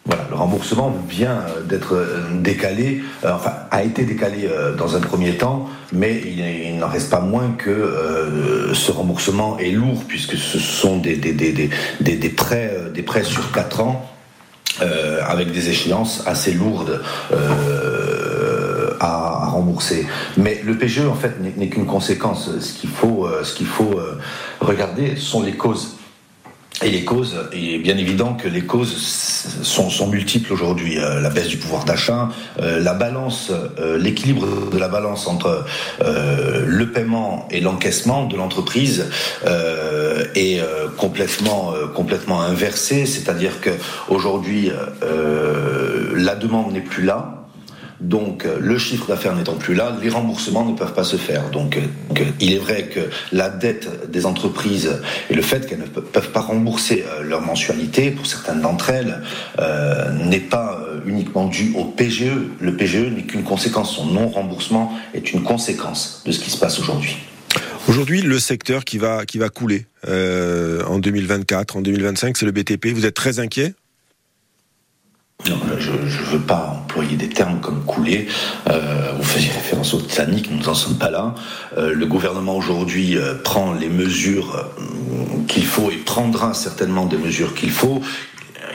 Voilà, 0.06 0.26
le 0.30 0.36
remboursement 0.36 0.96
vient 1.08 1.44
d'être 1.68 1.94
euh, 1.94 2.22
décalé, 2.42 3.04
euh, 3.26 3.32
enfin 3.32 3.54
a 3.70 3.84
été 3.84 4.06
décalé 4.06 4.48
euh, 4.50 4.74
dans 4.74 4.96
un 4.96 5.02
premier 5.02 5.38
temps, 5.38 5.70
mais 5.92 6.22
il, 6.26 6.78
n'en 6.78 6.88
reste 6.88 7.10
pas 7.10 7.20
moins 7.20 7.52
que 7.58 8.72
ce 8.74 8.92
remboursement 8.92 9.60
est 9.60 9.72
lourd 9.72 10.04
puisque 10.08 10.38
ce 10.38 10.58
sont 10.58 10.98
des, 10.98 11.18
des, 11.18 11.34
des, 11.34 11.70
des 12.00 12.30
prêts, 12.30 12.74
des 12.94 13.04
prêts 13.04 13.24
sur 13.24 13.52
4 13.52 13.82
ans 13.82 14.10
avec 15.28 15.52
des 15.52 15.70
échéances 15.70 16.24
assez 16.26 16.54
lourdes. 16.54 17.02
À, 19.00 19.44
à, 19.44 19.46
rembourser. 19.48 20.06
Mais 20.38 20.62
le 20.64 20.78
PGE, 20.78 21.06
en 21.08 21.16
fait, 21.16 21.40
n'est 21.40 21.70
qu'une 21.70 21.86
conséquence. 21.86 22.50
Ce 22.60 22.74
qu'il 22.74 22.90
faut, 22.90 23.28
ce 23.44 23.54
qu'il 23.54 23.68
faut 23.68 24.00
regarder 24.60 25.16
sont 25.16 25.42
les 25.42 25.54
causes. 25.54 26.00
Et 26.82 26.90
les 26.90 27.04
causes, 27.04 27.36
il 27.54 27.74
est 27.74 27.80
bien 27.80 27.98
évident 27.98 28.36
que 28.36 28.48
les 28.48 28.62
causes 28.62 28.96
sont, 29.64 29.90
sont 29.90 30.08
multiples 30.08 30.54
aujourd'hui. 30.54 30.98
Euh, 30.98 31.20
la 31.20 31.30
baisse 31.30 31.50
du 31.50 31.58
pouvoir 31.58 31.84
d'achat, 31.84 32.30
euh, 32.62 32.80
la 32.80 32.94
balance, 32.94 33.52
euh, 33.52 33.98
l'équilibre 33.98 34.70
de 34.72 34.78
la 34.78 34.88
balance 34.88 35.28
entre 35.28 35.66
le 36.00 36.92
paiement 36.92 37.48
et 37.52 37.60
l'encaissement 37.60 38.26
de 38.26 38.38
l'entreprise 38.38 39.10
est 40.36 40.62
complètement 40.98 41.74
complètement 41.94 42.42
inversé. 42.42 43.06
C'est-à-dire 43.06 43.60
que 43.62 43.72
aujourd'hui, 44.08 44.72
la 46.16 46.36
demande 46.36 46.72
n'est 46.74 46.82
plus 46.82 47.04
là 47.04 47.39
donc 48.02 48.46
euh, 48.46 48.58
le 48.60 48.78
chiffre 48.78 49.08
d'affaires 49.08 49.36
n'étant 49.36 49.56
plus 49.56 49.76
là, 49.76 49.98
les 50.02 50.10
remboursements 50.10 50.66
ne 50.66 50.76
peuvent 50.76 50.94
pas 50.94 51.04
se 51.04 51.18
faire. 51.18 51.50
Donc 51.50 51.78
euh, 51.78 52.24
il 52.40 52.54
est 52.54 52.58
vrai 52.58 52.84
que 52.84 53.02
la 53.32 53.50
dette 53.50 54.10
des 54.10 54.26
entreprises 54.26 55.02
et 55.30 55.34
le 55.34 55.42
fait 55.42 55.68
qu'elles 55.68 55.80
ne 55.80 55.86
peuvent 55.86 56.32
pas 56.32 56.40
rembourser 56.42 57.04
euh, 57.08 57.24
leur 57.24 57.42
mensualité 57.42 58.12
pour 58.12 58.26
certaines 58.26 58.62
d'entre 58.62 58.90
elles 58.90 59.22
n'est 60.14 60.40
pas 60.40 60.80
uniquement 61.06 61.48
dû 61.48 61.74
au 61.76 61.86
PGE. 61.86 62.32
Le 62.60 62.76
PGE 62.76 63.12
n'est 63.16 63.24
qu'une 63.24 63.44
conséquence. 63.44 63.96
Son 63.96 64.06
non-remboursement 64.06 64.94
est 65.14 65.34
une 65.34 65.44
conséquence 65.44 66.24
de 66.26 66.32
ce 66.32 66.40
qui 66.40 66.50
se 66.50 66.58
passe 66.58 66.80
aujourd'hui. 66.80 67.18
Aujourd'hui, 67.88 68.22
le 68.22 68.40
secteur 68.40 68.86
qui 68.86 68.98
va, 68.98 69.26
qui 69.26 69.38
va 69.38 69.50
couler 69.50 69.86
en 70.08 71.00
2024, 71.00 71.78
en 71.78 71.82
2025, 71.82 72.38
c'est 72.38 72.46
le 72.46 72.52
BTP. 72.52 72.88
Vous 72.88 73.06
êtes 73.06 73.16
très 73.16 73.40
inquiet? 73.40 73.74
Non, 75.48 75.58
je 75.78 75.92
ne 75.92 76.26
veux 76.32 76.40
pas 76.40 76.80
employer 76.82 77.16
des 77.16 77.30
termes 77.30 77.62
comme 77.62 77.84
couler. 77.86 78.28
Euh, 78.70 79.14
vous 79.16 79.24
faisiez 79.24 79.52
référence 79.52 79.94
au 79.94 80.02
Titanic, 80.02 80.52
nous 80.52 80.62
n'en 80.64 80.74
sommes 80.74 80.98
pas 80.98 81.10
là. 81.10 81.34
Euh, 81.78 81.94
le 81.94 82.06
gouvernement 82.06 82.56
aujourd'hui 82.56 83.18
euh, 83.18 83.36
prend 83.36 83.74
les 83.74 83.90
mesures 83.90 84.70
qu'il 85.48 85.66
faut 85.66 85.92
et 85.92 85.96
prendra 85.96 86.54
certainement 86.54 87.06
des 87.06 87.18
mesures 87.18 87.56
qu'il 87.56 87.72
faut 87.72 88.02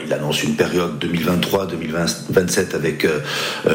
il 0.05 0.13
annonce 0.13 0.43
une 0.43 0.55
période 0.55 1.03
2023-2027 1.03 2.75
avec 2.75 3.05
euh, 3.05 3.21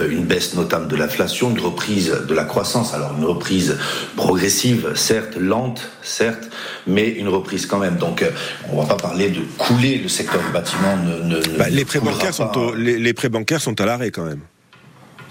une 0.09 0.25
baisse 0.25 0.55
notable 0.55 0.89
de 0.89 0.97
l'inflation, 0.97 1.51
une 1.51 1.61
reprise 1.61 2.15
de 2.27 2.35
la 2.35 2.45
croissance. 2.45 2.95
Alors 2.95 3.15
une 3.19 3.25
reprise 3.25 3.77
progressive, 4.17 4.93
certes, 4.95 5.37
lente, 5.37 5.91
certes, 6.03 6.49
mais 6.87 7.09
une 7.09 7.29
reprise 7.29 7.67
quand 7.67 7.79
même. 7.79 7.97
Donc 7.97 8.23
euh, 8.23 8.31
on 8.71 8.81
va 8.81 8.87
pas 8.87 8.97
parler 8.97 9.31
de 9.31 9.41
couler 9.59 9.99
le 9.99 10.09
secteur 10.09 10.41
du 10.43 10.53
bâtiment. 10.53 10.97
Ne, 10.97 11.41
bah, 11.59 11.69
les 11.69 11.85
prêts 11.85 12.01
bancaires 12.01 12.35
sont 12.35 12.51
les, 12.77 13.15
prêts 13.15 13.29
bancaires 13.29 13.61
sont 13.61 13.81
à 13.81 13.87
l'arrêt 13.87 14.11
quand 14.11 14.25
même. 14.25 14.41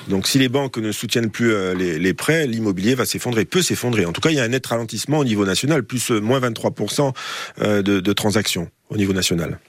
Donc 0.08 0.28
si 0.28 0.40
les 0.40 0.50
banques 0.50 0.78
ne 0.78 0.92
soutiennent 0.92 1.30
plus 1.30 1.54
euh, 1.54 1.76
les, 1.76 2.14
prêts, 2.14 2.48
l'immobilier 2.48 2.96
va 2.96 3.06
s'effondrer, 3.06 3.46
peut 3.46 3.62
s'effondrer. 3.62 4.06
En 4.06 4.12
tout 4.12 4.22
cas, 4.22 4.32
il 4.32 4.36
y 4.36 4.40
a 4.40 4.44
un 4.44 4.50
net 4.50 4.66
ralentissement 4.66 5.20
au 5.20 5.24
niveau 5.24 5.46
national, 5.46 5.84
plus 5.84 6.10
moins 6.10 6.40
23% 6.40 7.14
de 7.84 8.14
transactions 8.14 8.70
au 8.90 8.98
niveau 8.98 9.14
national 9.14 9.60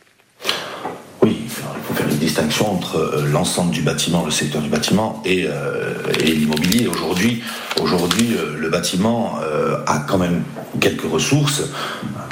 distinction 2.21 2.73
entre 2.73 2.97
euh, 2.97 3.27
l'ensemble 3.33 3.73
du 3.73 3.83
bâtiment, 3.83 4.25
le 4.25 4.31
secteur 4.31 4.63
du 4.63 4.69
bâtiment 4.69 5.21
et, 5.25 5.47
euh, 5.49 5.95
l'immobilier. 6.23 6.87
Aujourd'hui, 6.87 8.37
euh, 8.37 8.57
le 8.57 8.69
bâtiment 8.69 9.39
a 9.87 9.99
quand 10.01 10.19
même 10.19 10.43
quelques 10.81 11.11
ressources. 11.11 11.63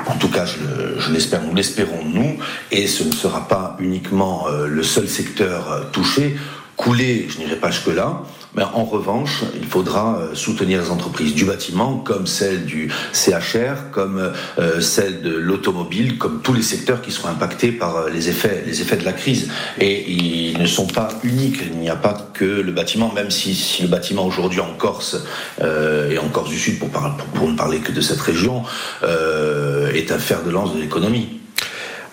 En 0.06 0.16
tout 0.16 0.28
cas, 0.28 0.44
je, 0.44 1.12
l'espère, 1.12 1.42
nous 1.42 1.54
l'espérons 1.54 2.04
nous, 2.04 2.36
et 2.70 2.86
ce 2.86 3.02
ne 3.02 3.12
sera 3.12 3.48
pas 3.48 3.76
uniquement 3.80 4.46
le 4.48 4.82
seul 4.82 5.08
secteur 5.08 5.86
touché. 5.92 6.36
Couler, 6.76 7.26
je 7.28 7.38
n'irai 7.38 7.56
pas 7.56 7.70
jusque-là, 7.70 8.22
mais 8.54 8.62
en 8.62 8.84
revanche, 8.84 9.44
il 9.54 9.66
faudra 9.66 10.18
euh, 10.18 10.34
soutenir 10.34 10.82
les 10.82 10.90
entreprises 10.90 11.34
du 11.34 11.44
bâtiment, 11.44 11.96
comme 11.96 12.26
celle 12.26 12.64
du 12.64 12.90
CHR, 13.12 13.90
comme 13.92 14.32
euh, 14.58 14.80
celle 14.80 15.22
de 15.22 15.36
l'automobile, 15.36 16.16
comme 16.16 16.40
tous 16.42 16.54
les 16.54 16.62
secteurs 16.62 17.02
qui 17.02 17.12
seront 17.12 17.28
impactés 17.28 17.72
par 17.72 17.96
euh, 17.96 18.10
les 18.10 18.28
effets, 18.30 18.64
de 18.64 19.04
la 19.04 19.12
crise. 19.12 19.50
Et 19.78 20.10
ils 20.10 20.58
ne 20.58 20.66
sont 20.66 20.86
pas 20.86 21.08
uniques. 21.24 21.60
Il 21.72 21.78
n'y 21.78 21.90
a 21.90 21.96
pas 21.96 22.30
que 22.32 22.44
le 22.44 22.72
bâtiment, 22.72 23.12
même 23.12 23.30
si, 23.30 23.82
le 23.82 23.88
bâtiment 23.88 24.26
aujourd'hui 24.26 24.60
en 24.60 24.74
Corse 24.76 25.16
et 25.60 26.18
en 26.18 26.28
Corse 26.28 26.50
du 26.50 26.58
Sud, 26.58 26.78
pour, 26.78 27.48
ne 27.48 27.56
parler 27.56 27.78
que 27.78 27.92
de 27.92 28.00
cette 28.00 28.20
région, 28.20 28.62
est 29.02 30.10
un 30.10 30.18
fer 30.18 30.42
de 30.42 30.50
lance 30.50 30.74
de 30.74 30.80
l'économie. 30.80 31.38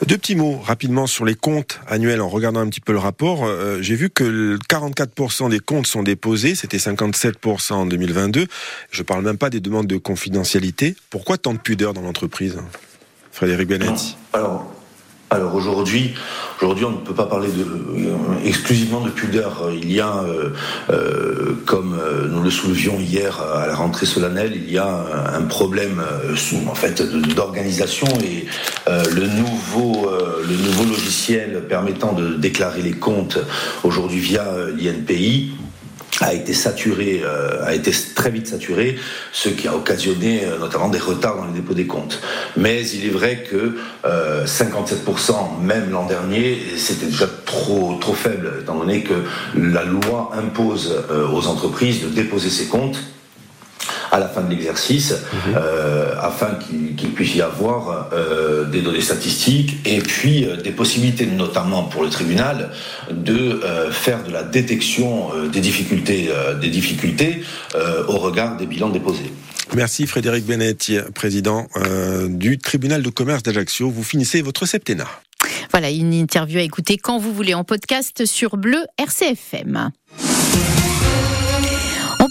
Deux 0.06 0.18
petits 0.18 0.36
mots 0.36 0.60
rapidement 0.60 1.08
sur 1.08 1.26
les 1.26 1.36
comptes 1.36 1.80
annuels 1.88 2.22
en 2.22 2.30
regardant 2.30 2.60
un 2.60 2.68
petit 2.68 2.82
peu 2.82 2.92
le 2.92 3.00
rapport. 3.00 3.46
Euh, 3.46 3.82
j'ai 3.82 3.96
vu 3.96 4.10
que 4.10 4.58
44% 4.70 5.50
des 5.50 5.60
comptes 5.60 5.88
sont 5.88 6.04
déposés, 6.04 6.54
c'était 6.54 6.78
57% 6.78 7.74
en 7.74 7.86
2022. 7.86 8.48
Je 8.92 9.04
parle 9.04 9.24
même 9.24 9.38
pas 9.38 9.50
des 9.50 9.62
demandes 9.62 9.88
de 9.88 9.98
confidentialité. 9.98 10.96
Pourquoi 11.10 11.38
tant 11.38 11.54
de 11.54 11.60
pudeur 11.60 11.94
dans 11.94 12.02
l'entreprise 12.02 12.58
Frédéric 13.32 13.70
Bennett 13.70 14.16
Alors, 14.34 14.75
alors 15.36 15.54
aujourd'hui, 15.54 16.13
aujourd'hui, 16.62 16.86
on 16.86 16.91
ne 16.91 16.98
peut 16.98 17.13
pas 17.13 17.26
parler 17.26 17.50
euh, 17.50 18.15
exclusivement 18.45 19.02
de 19.02 19.10
pudeur. 19.10 19.69
Il 19.74 19.91
y 19.91 20.00
a, 20.00 20.24
euh, 20.24 20.50
euh, 20.89 21.56
comme 21.65 22.00
nous 22.30 22.41
le 22.41 22.50
soulevions 22.50 22.98
hier 23.00 23.41
à 23.41 23.67
la 23.67 23.76
rentrée 23.76 24.06
solennelle, 24.06 24.54
il 24.56 24.71
y 24.71 24.78
a 24.78 25.06
un 25.34 25.41
problème 25.41 26.02
en 26.69 26.76
fait 26.76 27.02
d'organisation 27.36 28.08
et 28.24 28.45
le 28.88 29.28
nouveau, 29.28 30.10
le 30.48 30.56
nouveau 30.56 30.86
logiciel 30.86 31.63
permettant 31.67 32.13
de 32.13 32.36
déclarer 32.36 32.82
les 32.82 32.93
comptes 32.93 33.39
aujourd'hui 33.84 34.19
via 34.19 34.45
l'INPI 34.78 35.52
a 36.21 36.34
été 36.34 36.54
saturé, 36.54 37.21
euh, 37.23 37.65
a 37.65 37.73
été 37.73 37.91
très 38.13 38.30
vite 38.30 38.47
saturé, 38.47 38.95
ce 39.32 39.49
qui 39.49 39.67
a 39.67 39.75
occasionné 39.75 40.45
euh, 40.45 40.58
notamment 40.58 40.89
des 40.89 40.99
retards 40.99 41.38
dans 41.38 41.45
le 41.45 41.54
dépôt 41.54 41.73
des 41.73 41.88
comptes. 41.88 42.21
Mais 42.56 42.88
il 42.88 43.06
est 43.06 43.10
vrai 43.10 43.43
que 43.49 43.75
57%, 44.45 45.32
euh, 45.32 45.63
même 45.63 45.91
l'an 45.91 46.06
dernier, 46.06 46.58
c'était 46.78 47.08
déjà 47.08 47.28
trop 47.45 47.97
trop 47.99 48.13
faible, 48.13 48.51
étant 48.62 48.75
donné 48.75 49.04
que 49.04 49.13
la 49.56 49.84
loi 49.84 50.32
impose 50.36 51.04
aux 51.34 51.47
entreprises 51.47 52.04
de 52.04 52.10
déposer 52.10 52.49
ses 52.49 52.65
comptes 52.65 52.97
à 54.12 54.20
la 54.20 54.28
fin 54.28 54.41
de 54.41 54.50
l'exercice, 54.50 55.12
mhm. 55.12 55.56
euh, 55.56 56.15
afin 56.20 56.56
qu'il 56.56 57.12
puisse 57.13 57.36
y 57.36 57.41
avoir 57.41 58.10
euh, 58.13 58.65
des 58.65 58.82
données 58.82 59.02
statistiques 59.02 59.78
et 59.86 60.00
puis 60.00 60.46
euh, 60.46 60.58
des 60.58 60.72
possibilités, 60.72 61.26
notamment 61.26 61.84
pour 61.84 62.04
le 62.04 62.10
tribunal, 62.10 62.72
de 63.12 63.62
faire 63.91 64.24
de 64.24 64.32
la 64.32 64.44
détection 64.44 65.30
des 65.52 65.60
difficultés, 65.60 66.30
des 66.62 66.70
difficultés 66.70 67.44
au 68.08 68.18
regard 68.18 68.58
des 68.58 68.65
bilans 68.65 68.89
déposés. 68.89 69.32
Merci 69.76 70.08
Frédéric 70.08 70.46
Bennett, 70.46 70.91
président 71.13 71.68
du 72.28 72.58
tribunal 72.58 73.02
de 73.02 73.10
commerce 73.10 73.44
d'Ajaccio. 73.44 73.89
Vous 73.89 74.04
finissez 74.04 74.41
votre 74.41 74.65
septennat. 74.65 75.08
Voilà, 75.72 75.89
une 75.89 76.13
interview 76.13 76.60
à 76.60 76.63
écouter 76.63 76.98
quand 76.98 77.20
vous 77.20 77.34
voulez 77.34 77.54
en 77.54 77.63
podcast 77.63 78.26
sur 78.26 78.58
Bleu 78.58 78.84
RCFM 78.98 79.91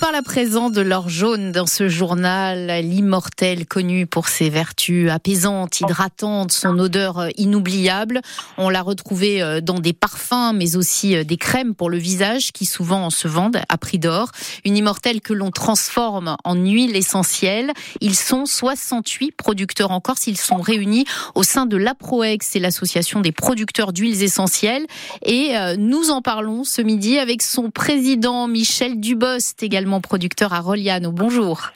parle 0.04 0.16
à 0.16 0.22
présent 0.22 0.68
de 0.68 0.82
l'or 0.82 1.08
jaune 1.08 1.50
dans 1.50 1.64
ce 1.64 1.88
journal, 1.88 2.66
l'immortel 2.82 3.64
connu 3.64 4.06
pour 4.06 4.28
ses 4.28 4.50
vertus 4.50 5.10
apaisantes, 5.10 5.80
hydratantes, 5.80 6.52
son 6.52 6.78
odeur 6.78 7.28
inoubliable. 7.38 8.20
On 8.58 8.68
l'a 8.68 8.82
retrouvé 8.82 9.40
euh, 9.40 9.62
dans 9.62 9.80
des 9.80 9.94
parfums, 9.94 10.52
mais 10.54 10.76
aussi 10.76 11.16
euh, 11.16 11.24
des 11.24 11.38
crèmes 11.38 11.74
pour 11.74 11.88
le 11.88 11.96
visage 11.96 12.52
qui 12.52 12.66
souvent 12.66 13.08
se 13.08 13.28
vendent 13.28 13.62
à 13.70 13.78
prix 13.78 13.98
d'or. 13.98 14.30
Une 14.66 14.76
immortelle 14.76 15.22
que 15.22 15.32
l'on 15.32 15.50
transforme 15.50 16.36
en 16.44 16.54
huile 16.54 16.96
essentielle. 16.96 17.72
Ils 18.02 18.14
sont 18.14 18.44
68 18.44 19.32
producteurs 19.32 19.90
en 19.90 20.00
Corse. 20.00 20.26
Ils 20.26 20.36
sont 20.36 20.58
réunis 20.58 21.06
au 21.34 21.42
sein 21.42 21.64
de 21.64 21.78
l'APROEX, 21.78 22.46
c'est 22.50 22.58
l'association 22.58 23.22
des 23.22 23.32
producteurs 23.32 23.94
d'huiles 23.94 24.22
essentielles. 24.22 24.84
Et 25.24 25.56
euh, 25.56 25.76
nous 25.78 26.10
en 26.10 26.20
parlons 26.20 26.62
ce 26.62 26.82
midi 26.82 27.18
avec 27.18 27.40
son 27.40 27.70
président 27.70 28.48
Michel 28.48 29.00
Dubost, 29.00 29.62
également 29.62 29.93
producteur 30.00 30.52
à 30.52 30.60
Roliano. 30.60 31.12
Bonjour. 31.12 31.70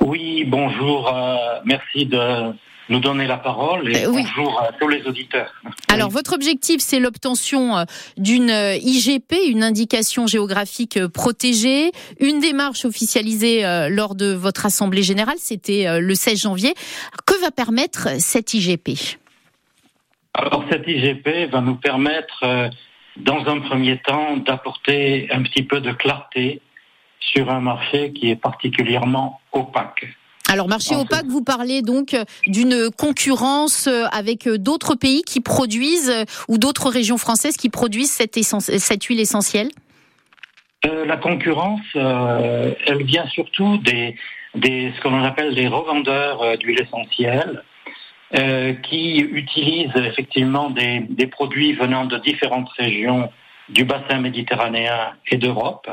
Oui, 0.00 0.44
bonjour. 0.44 1.08
Euh, 1.14 1.36
merci 1.64 2.06
de 2.06 2.52
nous 2.90 3.00
donner 3.00 3.26
la 3.26 3.38
parole 3.38 3.96
et 3.96 4.04
Euh, 4.04 4.10
oui. 4.10 4.22
bonjour 4.36 4.60
à 4.60 4.72
tous 4.78 4.88
les 4.88 5.02
auditeurs. 5.06 5.50
Alors, 5.88 6.10
votre 6.10 6.34
objectif, 6.34 6.80
c'est 6.80 7.00
l'obtention 7.00 7.78
euh, 7.78 7.84
d'une 8.18 8.50
IGP, 8.50 9.32
une 9.48 9.62
indication 9.62 10.26
géographique 10.26 10.98
protégée, 11.06 11.92
une 12.20 12.40
démarche 12.40 12.84
officialisée 12.84 13.62
lors 13.88 14.14
de 14.14 14.34
votre 14.34 14.66
assemblée 14.66 15.02
générale, 15.02 15.36
c'était 15.38 15.98
le 15.98 16.14
16 16.14 16.42
janvier. 16.42 16.74
Que 17.26 17.40
va 17.40 17.50
permettre 17.50 18.20
cette 18.20 18.52
IGP 18.52 19.16
Alors 20.34 20.64
cette 20.70 20.86
IGP 20.86 21.50
va 21.50 21.62
nous 21.62 21.76
permettre, 21.76 22.44
dans 23.16 23.46
un 23.46 23.60
premier 23.60 23.98
temps, 24.02 24.36
d'apporter 24.36 25.28
un 25.32 25.42
petit 25.42 25.62
peu 25.62 25.80
de 25.80 25.92
clarté 25.92 26.60
sur 27.32 27.50
un 27.50 27.60
marché 27.60 28.12
qui 28.12 28.30
est 28.30 28.36
particulièrement 28.36 29.40
opaque. 29.52 30.06
Alors, 30.48 30.68
marché 30.68 30.94
opaque, 30.94 31.26
vous 31.26 31.42
parlez 31.42 31.80
donc 31.80 32.12
euh, 32.12 32.24
d'une 32.46 32.90
concurrence 32.90 33.86
euh, 33.86 34.04
avec 34.12 34.46
euh, 34.46 34.58
d'autres 34.58 34.94
pays 34.94 35.22
qui 35.22 35.40
produisent, 35.40 36.12
ou 36.48 36.58
d'autres 36.58 36.90
régions 36.90 37.18
françaises 37.18 37.56
qui 37.56 37.70
produisent 37.70 38.12
cette, 38.12 38.36
essence- 38.36 38.70
cette 38.76 39.04
huile 39.04 39.20
essentielle? 39.20 39.70
Euh, 40.84 41.06
la 41.06 41.16
concurrence, 41.16 41.80
euh, 41.96 42.74
elle 42.86 43.04
vient 43.04 43.26
surtout 43.28 43.78
des, 43.78 44.16
des 44.54 44.92
ce 44.94 45.00
que 45.00 45.08
l'on 45.08 45.24
appelle 45.24 45.54
des 45.54 45.66
revendeurs 45.66 46.58
d'huile 46.58 46.80
essentielle, 46.80 47.64
euh, 48.36 48.74
qui 48.74 49.16
utilisent 49.18 49.96
effectivement 49.96 50.68
des, 50.68 51.06
des 51.08 51.26
produits 51.26 51.72
venant 51.72 52.04
de 52.04 52.18
différentes 52.18 52.68
régions 52.76 53.30
du 53.70 53.84
bassin 53.84 54.18
méditerranéen 54.18 55.14
et 55.30 55.38
d'Europe, 55.38 55.88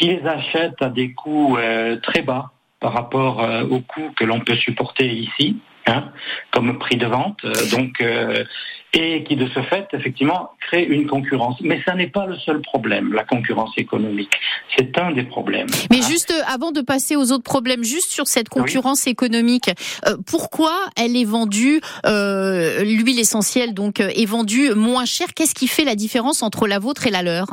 qui 0.00 0.08
les 0.08 0.26
achètent 0.26 0.80
à 0.80 0.88
des 0.88 1.12
coûts 1.12 1.58
euh, 1.58 1.96
très 2.02 2.22
bas 2.22 2.52
par 2.80 2.94
rapport 2.94 3.42
euh, 3.42 3.64
aux 3.64 3.80
coûts 3.80 4.10
que 4.16 4.24
l'on 4.24 4.40
peut 4.40 4.56
supporter 4.56 5.06
ici, 5.06 5.58
hein, 5.86 6.06
comme 6.50 6.78
prix 6.78 6.96
de 6.96 7.06
vente. 7.06 7.38
Euh, 7.44 7.52
donc, 7.70 8.00
euh, 8.00 8.44
et 8.92 9.22
qui 9.22 9.36
de 9.36 9.46
ce 9.48 9.62
fait, 9.62 9.86
effectivement, 9.92 10.50
crée 10.60 10.82
une 10.82 11.06
concurrence. 11.06 11.60
Mais 11.60 11.80
ça 11.84 11.94
n'est 11.94 12.08
pas 12.08 12.26
le 12.26 12.36
seul 12.38 12.60
problème, 12.60 13.12
la 13.12 13.24
concurrence 13.24 13.70
économique. 13.76 14.32
C'est 14.76 14.98
un 14.98 15.12
des 15.12 15.22
problèmes. 15.22 15.68
Mais 15.90 15.98
hein. 15.98 16.08
juste 16.08 16.32
euh, 16.32 16.42
avant 16.52 16.72
de 16.72 16.80
passer 16.80 17.14
aux 17.14 17.30
autres 17.30 17.44
problèmes, 17.44 17.84
juste 17.84 18.10
sur 18.10 18.26
cette 18.26 18.48
concurrence 18.48 19.06
économique, 19.06 19.70
euh, 20.08 20.16
pourquoi 20.26 20.74
elle 20.96 21.16
est 21.16 21.24
vendue, 21.24 21.80
euh, 22.06 22.82
l'huile 22.82 23.20
essentielle 23.20 23.74
donc 23.74 24.00
est 24.00 24.26
vendue 24.26 24.74
moins 24.74 25.04
cher? 25.04 25.28
Qu'est-ce 25.34 25.54
qui 25.54 25.68
fait 25.68 25.84
la 25.84 25.94
différence 25.94 26.42
entre 26.42 26.66
la 26.66 26.78
vôtre 26.78 27.06
et 27.06 27.10
la 27.10 27.22
leur? 27.22 27.46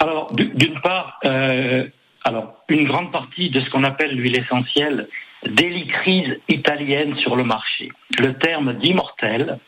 Alors, 0.00 0.32
d'une 0.32 0.80
part, 0.80 1.20
euh, 1.26 1.86
une 2.68 2.84
grande 2.84 3.12
partie 3.12 3.50
de 3.50 3.60
ce 3.60 3.68
qu'on 3.68 3.84
appelle 3.84 4.16
l'huile 4.16 4.38
essentielle 4.38 5.08
délie 5.46 5.86
crise 5.86 6.40
italienne 6.48 7.16
sur 7.16 7.36
le 7.36 7.44
marché. 7.44 7.90
Le 8.18 8.32
terme 8.34 8.74
d'immortel, 8.74 9.58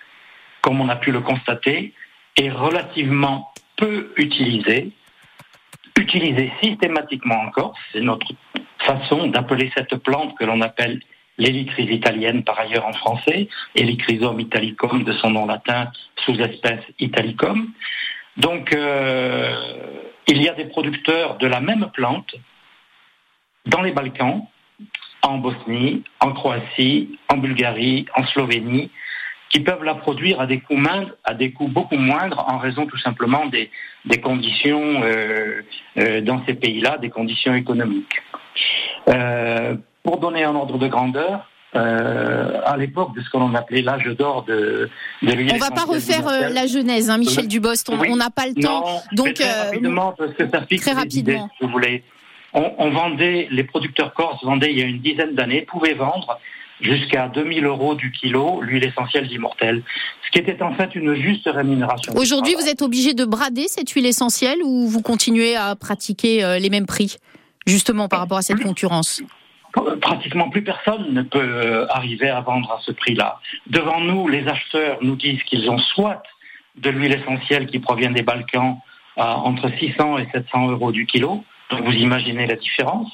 comme 0.62 0.80
on 0.80 0.88
a 0.88 0.96
pu 0.96 1.12
le 1.12 1.20
constater, 1.20 1.92
est 2.36 2.50
relativement 2.50 3.52
peu 3.76 4.12
utilisé, 4.16 4.90
utilisé 5.98 6.50
systématiquement 6.62 7.40
en 7.40 7.50
Corse. 7.50 7.78
C'est 7.92 8.00
notre 8.00 8.32
façon 8.78 9.26
d'appeler 9.26 9.70
cette 9.76 9.96
plante 9.96 10.36
que 10.38 10.44
l'on 10.44 10.62
appelle 10.62 11.00
l'hélicryse 11.36 11.90
italienne, 11.90 12.42
par 12.42 12.58
ailleurs 12.58 12.86
en 12.86 12.92
français, 12.92 13.48
Helichrysum 13.74 14.40
italicum 14.40 15.04
de 15.04 15.12
son 15.12 15.30
nom 15.30 15.46
latin, 15.46 15.90
sous-espèce 16.24 16.84
italicum. 16.98 17.72
Donc, 18.36 18.74
euh, 18.74 20.01
il 20.28 20.42
y 20.42 20.48
a 20.48 20.54
des 20.54 20.66
producteurs 20.66 21.38
de 21.38 21.46
la 21.46 21.60
même 21.60 21.90
plante 21.92 22.34
dans 23.66 23.82
les 23.82 23.92
Balkans, 23.92 24.46
en 25.22 25.38
Bosnie, 25.38 26.02
en 26.20 26.32
Croatie, 26.32 27.18
en 27.28 27.36
Bulgarie, 27.36 28.06
en 28.16 28.24
Slovénie, 28.26 28.90
qui 29.50 29.60
peuvent 29.60 29.84
la 29.84 29.94
produire 29.94 30.40
à 30.40 30.46
des 30.46 30.60
coûts 30.60 30.76
moindres, 30.76 31.12
à 31.24 31.34
des 31.34 31.52
coûts 31.52 31.68
beaucoup 31.68 31.96
moindres, 31.96 32.44
en 32.48 32.58
raison 32.58 32.86
tout 32.86 32.96
simplement 32.98 33.46
des, 33.46 33.70
des 34.06 34.20
conditions 34.20 35.02
euh, 35.02 35.62
euh, 35.98 36.20
dans 36.22 36.44
ces 36.46 36.54
pays-là, 36.54 36.98
des 36.98 37.10
conditions 37.10 37.54
économiques. 37.54 38.22
Euh, 39.08 39.76
pour 40.02 40.18
donner 40.18 40.44
un 40.44 40.54
ordre 40.54 40.78
de 40.78 40.88
grandeur, 40.88 41.48
euh, 41.74 42.60
à 42.64 42.76
l'époque 42.76 43.14
de 43.16 43.22
ce 43.22 43.30
qu'on 43.30 43.54
appelait 43.54 43.82
l'âge 43.82 44.04
d'or 44.18 44.44
de, 44.44 44.90
de 45.22 45.32
l'huile 45.32 45.52
On 45.54 45.58
va 45.58 45.70
pas 45.70 45.84
refaire 45.84 46.26
euh, 46.28 46.48
la 46.50 46.66
genèse, 46.66 47.08
hein, 47.10 47.18
Michel 47.18 47.48
Dubost. 47.48 47.88
On 47.90 47.98
Oui. 47.98 48.14
n'a 48.14 48.30
pas 48.30 48.46
le 48.46 48.54
temps. 48.54 48.84
non, 48.84 49.00
donc, 49.24 49.34
très 49.34 49.44
euh, 49.48 49.64
rapidement, 49.64 50.14
parce 50.16 50.34
que 50.34 50.48
ça 50.50 50.62
fixe 50.66 50.82
très 50.84 50.94
les 51.04 51.18
idées, 51.18 51.32
rapidement. 51.36 51.50
si 51.58 51.64
vous 51.66 51.70
voulez. 51.72 52.02
On, 52.54 52.70
on 52.78 52.90
vendait, 52.90 53.48
les 53.50 53.64
producteurs 53.64 54.12
corses 54.12 54.44
vendaient 54.44 54.70
il 54.72 54.78
y 54.78 54.82
a 54.82 54.86
une 54.86 55.00
dizaine 55.00 55.34
d'années, 55.34 55.62
pouvaient 55.62 55.94
vendre 55.94 56.38
jusqu'à 56.82 57.28
2000 57.28 57.64
euros 57.64 57.94
du 57.94 58.10
kilo 58.10 58.60
l'huile 58.60 58.84
essentielle 58.84 59.26
d'immortel, 59.28 59.82
ce 60.26 60.30
qui 60.32 60.38
était 60.38 60.60
en 60.62 60.74
fait 60.74 60.94
une 60.94 61.14
juste 61.14 61.48
rémunération. 61.48 62.12
Aujourd'hui, 62.16 62.54
vous 62.54 62.68
êtes 62.68 62.82
obligé 62.82 63.14
de 63.14 63.24
brader 63.24 63.68
cette 63.68 63.88
huile 63.90 64.04
essentielle 64.04 64.58
ou 64.64 64.86
vous 64.88 65.00
continuez 65.00 65.56
à 65.56 65.76
pratiquer 65.76 66.44
euh, 66.44 66.58
les 66.58 66.68
mêmes 66.70 66.86
prix, 66.86 67.16
justement 67.66 68.08
par 68.08 68.18
rapport 68.18 68.38
à 68.38 68.42
cette 68.42 68.60
concurrence? 68.62 69.22
Pratiquement 69.72 70.50
plus 70.50 70.62
personne 70.62 71.14
ne 71.14 71.22
peut 71.22 71.38
euh, 71.40 71.86
arriver 71.88 72.28
à 72.28 72.40
vendre 72.40 72.70
à 72.72 72.78
ce 72.82 72.92
prix-là. 72.92 73.40
Devant 73.68 74.00
nous, 74.00 74.28
les 74.28 74.46
acheteurs 74.46 74.98
nous 75.00 75.16
disent 75.16 75.42
qu'ils 75.44 75.70
ont 75.70 75.78
soit 75.78 76.22
de 76.76 76.90
l'huile 76.90 77.12
essentielle 77.12 77.66
qui 77.66 77.78
provient 77.78 78.10
des 78.10 78.22
Balkans 78.22 78.78
à 79.16 79.36
entre 79.38 79.70
600 79.78 80.18
et 80.18 80.28
700 80.32 80.68
euros 80.70 80.92
du 80.92 81.06
kilo, 81.06 81.44
donc 81.72 81.84
vous 81.84 81.92
imaginez 81.92 82.46
la 82.46 82.56
différence. 82.56 83.10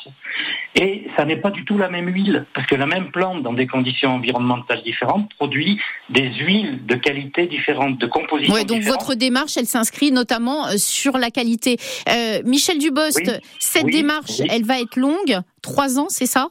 Et 0.75 1.09
ça 1.17 1.25
n'est 1.25 1.37
pas 1.39 1.51
du 1.51 1.65
tout 1.65 1.79
la 1.79 1.89
même 1.89 2.09
huile, 2.09 2.45
parce 2.55 2.67
que 2.67 2.75
la 2.75 2.87
même 2.87 3.11
plante, 3.11 3.43
dans 3.43 3.53
des 3.55 3.67
conditions 3.67 4.11
environnementales 4.17 4.83
différentes, 4.83 5.33
produit 5.35 5.81
des 6.11 6.29
huiles 6.35 6.85
de 6.87 6.95
qualité 6.95 7.47
différente, 7.47 7.99
de 7.99 8.07
composition 8.07 8.53
Ouais, 8.55 8.65
donc 8.65 8.81
différente. 8.81 9.01
votre 9.01 9.15
démarche, 9.15 9.57
elle 9.57 9.67
s'inscrit 9.67 10.13
notamment 10.13 10.67
euh, 10.67 10.73
sur 10.77 11.17
la 11.17 11.31
qualité. 11.31 11.77
Euh, 12.09 12.43
Michel 12.45 12.79
Dubost, 12.79 13.19
Oui, 13.25 13.33
cette 13.59 13.85
oui, 13.85 13.93
démarche, 13.93 14.41
oui. 14.41 14.47
elle 14.51 14.65
va 14.65 14.81
être 14.81 14.97
longue, 14.97 15.41
trois 15.63 15.99
ans, 15.99 16.07
c'est 16.11 16.27
ça? 16.27 16.49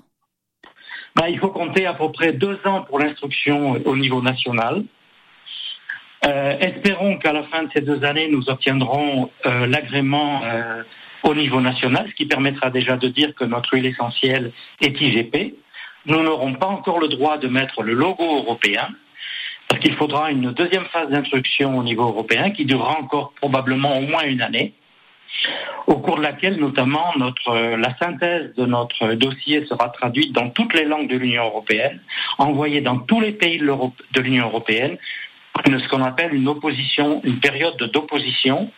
Ben, 1.15 1.27
il 1.29 1.39
faut 1.39 1.49
compter 1.49 1.85
à 1.85 1.93
peu 1.93 2.11
près 2.11 2.33
deux 2.33 2.59
ans 2.65 2.81
pour 2.83 2.99
l'instruction 2.99 3.79
au 3.85 3.95
niveau 3.95 4.21
national. 4.21 4.83
Euh, 6.25 6.57
espérons 6.59 7.17
qu'à 7.19 7.31
la 7.31 7.43
fin 7.43 7.63
de 7.63 7.69
ces 7.73 7.81
deux 7.81 8.03
années, 8.03 8.27
nous 8.29 8.49
obtiendrons 8.49 9.29
euh, 9.45 9.67
l'agrément 9.67 10.41
au 11.23 11.33
niveau 11.33 11.61
national, 11.61 12.07
ce 12.09 12.13
qui 12.13 12.25
permettra 12.25 12.69
déjà 12.69 12.97
de 12.97 13.07
dire 13.07 13.33
que 13.35 13.43
notre 13.43 13.73
huile 13.73 13.85
essentielle 13.85 14.51
est 14.81 14.99
IGP. 14.99 15.55
Nous 16.05 16.21
n'aurons 16.21 16.53
pas 16.53 16.67
encore 16.67 16.99
le 16.99 17.07
droit 17.07 17.37
de 17.37 17.47
mettre 17.47 17.83
le 17.83 17.93
logo 17.93 18.37
européen, 18.37 18.89
parce 19.67 19.81
qu'il 19.81 19.93
faudra 19.95 20.31
une 20.31 20.51
deuxième 20.51 20.85
phase 20.85 21.09
d'instruction 21.09 21.77
au 21.77 21.83
niveau 21.83 22.03
européen 22.03 22.51
qui 22.51 22.65
durera 22.65 22.97
encore 22.99 23.33
probablement 23.33 23.97
au 23.97 24.01
moins 24.01 24.23
une 24.23 24.41
année, 24.41 24.73
au 25.87 25.97
cours 25.97 26.17
de 26.17 26.21
laquelle 26.21 26.57
notamment 26.57 27.13
euh, 27.47 27.77
la 27.77 27.95
synthèse 27.97 28.55
de 28.55 28.65
notre 28.65 29.13
dossier 29.13 29.65
sera 29.65 29.89
traduite 29.89 30.31
dans 30.31 30.49
toutes 30.49 30.73
les 30.73 30.85
langues 30.85 31.09
de 31.09 31.17
l'Union 31.17 31.45
européenne, 31.45 31.99
envoyée 32.37 32.81
dans 32.81 32.99
tous 32.99 33.19
les 33.19 33.33
pays 33.33 33.59
de 33.59 34.21
l'Union 34.21 34.45
européenne, 34.45 34.97
ce 35.65 35.87
qu'on 35.89 36.03
appelle 36.03 36.33
une 36.33 36.47
opposition, 36.47 37.21
une 37.23 37.39
période 37.39 37.77
d'opposition, 37.77 38.71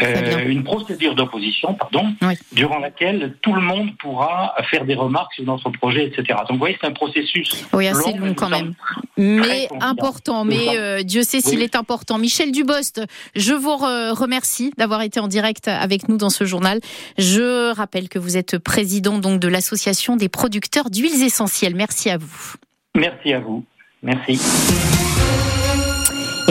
euh, 0.00 0.46
une 0.48 0.64
procédure 0.64 1.14
d'opposition, 1.14 1.74
pardon, 1.74 2.14
durant 2.52 2.78
laquelle 2.78 3.36
tout 3.42 3.52
le 3.52 3.60
monde 3.60 3.96
pourra 3.98 4.54
faire 4.70 4.84
des 4.84 4.94
remarques 4.94 5.34
sur 5.34 5.44
notre 5.44 5.70
projet, 5.70 6.06
etc. 6.06 6.24
Donc 6.48 6.52
vous 6.52 6.58
voyez, 6.58 6.78
c'est 6.80 6.86
un 6.86 6.92
processus 6.92 7.64
Oui, 7.72 7.86
assez 7.88 8.12
long, 8.12 8.26
long 8.26 8.34
quand 8.34 8.48
même. 8.48 8.74
Mais 9.18 9.68
important, 9.80 10.44
mais 10.44 10.76
euh, 10.78 11.02
Dieu 11.02 11.22
sait 11.22 11.40
s'il 11.40 11.58
Oui. 11.58 11.64
est 11.64 11.76
important. 11.76 12.18
Michel 12.18 12.52
Dubost, 12.52 13.02
je 13.36 13.52
vous 13.52 13.70
re- 13.70 14.12
remercie 14.12 14.72
d'avoir 14.78 15.02
été 15.02 15.20
en 15.20 15.28
direct 15.28 15.68
avec 15.68 16.08
nous 16.08 16.16
dans 16.16 16.30
ce 16.30 16.44
journal. 16.44 16.80
Je 17.18 17.72
rappelle 17.74 18.08
que 18.08 18.18
vous 18.18 18.36
êtes 18.36 18.58
président 18.58 19.18
donc 19.18 19.40
de 19.40 19.48
l'association 19.48 20.16
des 20.16 20.28
producteurs 20.28 20.88
d'huiles 20.90 21.22
essentielles. 21.22 21.74
Merci 21.74 22.08
à 22.10 22.16
vous. 22.18 22.54
Merci 22.94 23.32
à 23.32 23.40
vous. 23.40 23.64
Merci. 24.02 24.38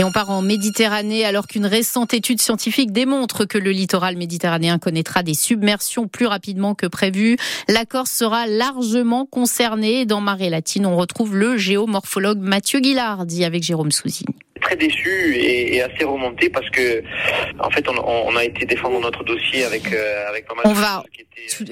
Et 0.01 0.03
on 0.03 0.11
part 0.11 0.31
en 0.31 0.41
Méditerranée 0.41 1.25
alors 1.25 1.45
qu'une 1.45 1.67
récente 1.67 2.15
étude 2.15 2.41
scientifique 2.41 2.91
démontre 2.91 3.45
que 3.45 3.59
le 3.59 3.69
littoral 3.69 4.17
méditerranéen 4.17 4.79
connaîtra 4.79 5.21
des 5.21 5.35
submersions 5.35 6.07
plus 6.07 6.25
rapidement 6.25 6.73
que 6.73 6.87
prévu. 6.87 7.37
La 7.67 7.85
Corse 7.85 8.09
sera 8.09 8.47
largement 8.47 9.27
concernée. 9.27 10.07
Dans 10.07 10.19
Marée 10.19 10.49
Latine, 10.49 10.87
on 10.87 10.97
retrouve 10.97 11.35
le 11.35 11.55
géomorphologue 11.55 12.39
Mathieu 12.39 12.79
Guillard, 12.79 13.27
dit 13.27 13.45
avec 13.45 13.61
Jérôme 13.61 13.91
Souzine 13.91 14.25
très 14.61 14.75
déçu 14.75 15.35
et, 15.35 15.81
assez 15.81 16.03
remonté 16.03 16.49
parce 16.49 16.69
que 16.69 17.03
en 17.59 17.69
fait 17.69 17.87
on, 17.89 18.35
a 18.35 18.43
été 18.43 18.65
défendre 18.65 18.99
notre 18.99 19.23
dossier 19.23 19.63
avec 19.63 19.91
euh, 19.91 20.29
avec 20.29 20.47
pas 20.47 20.55
mal 20.55 20.63
on 20.65 20.73
va 20.73 21.03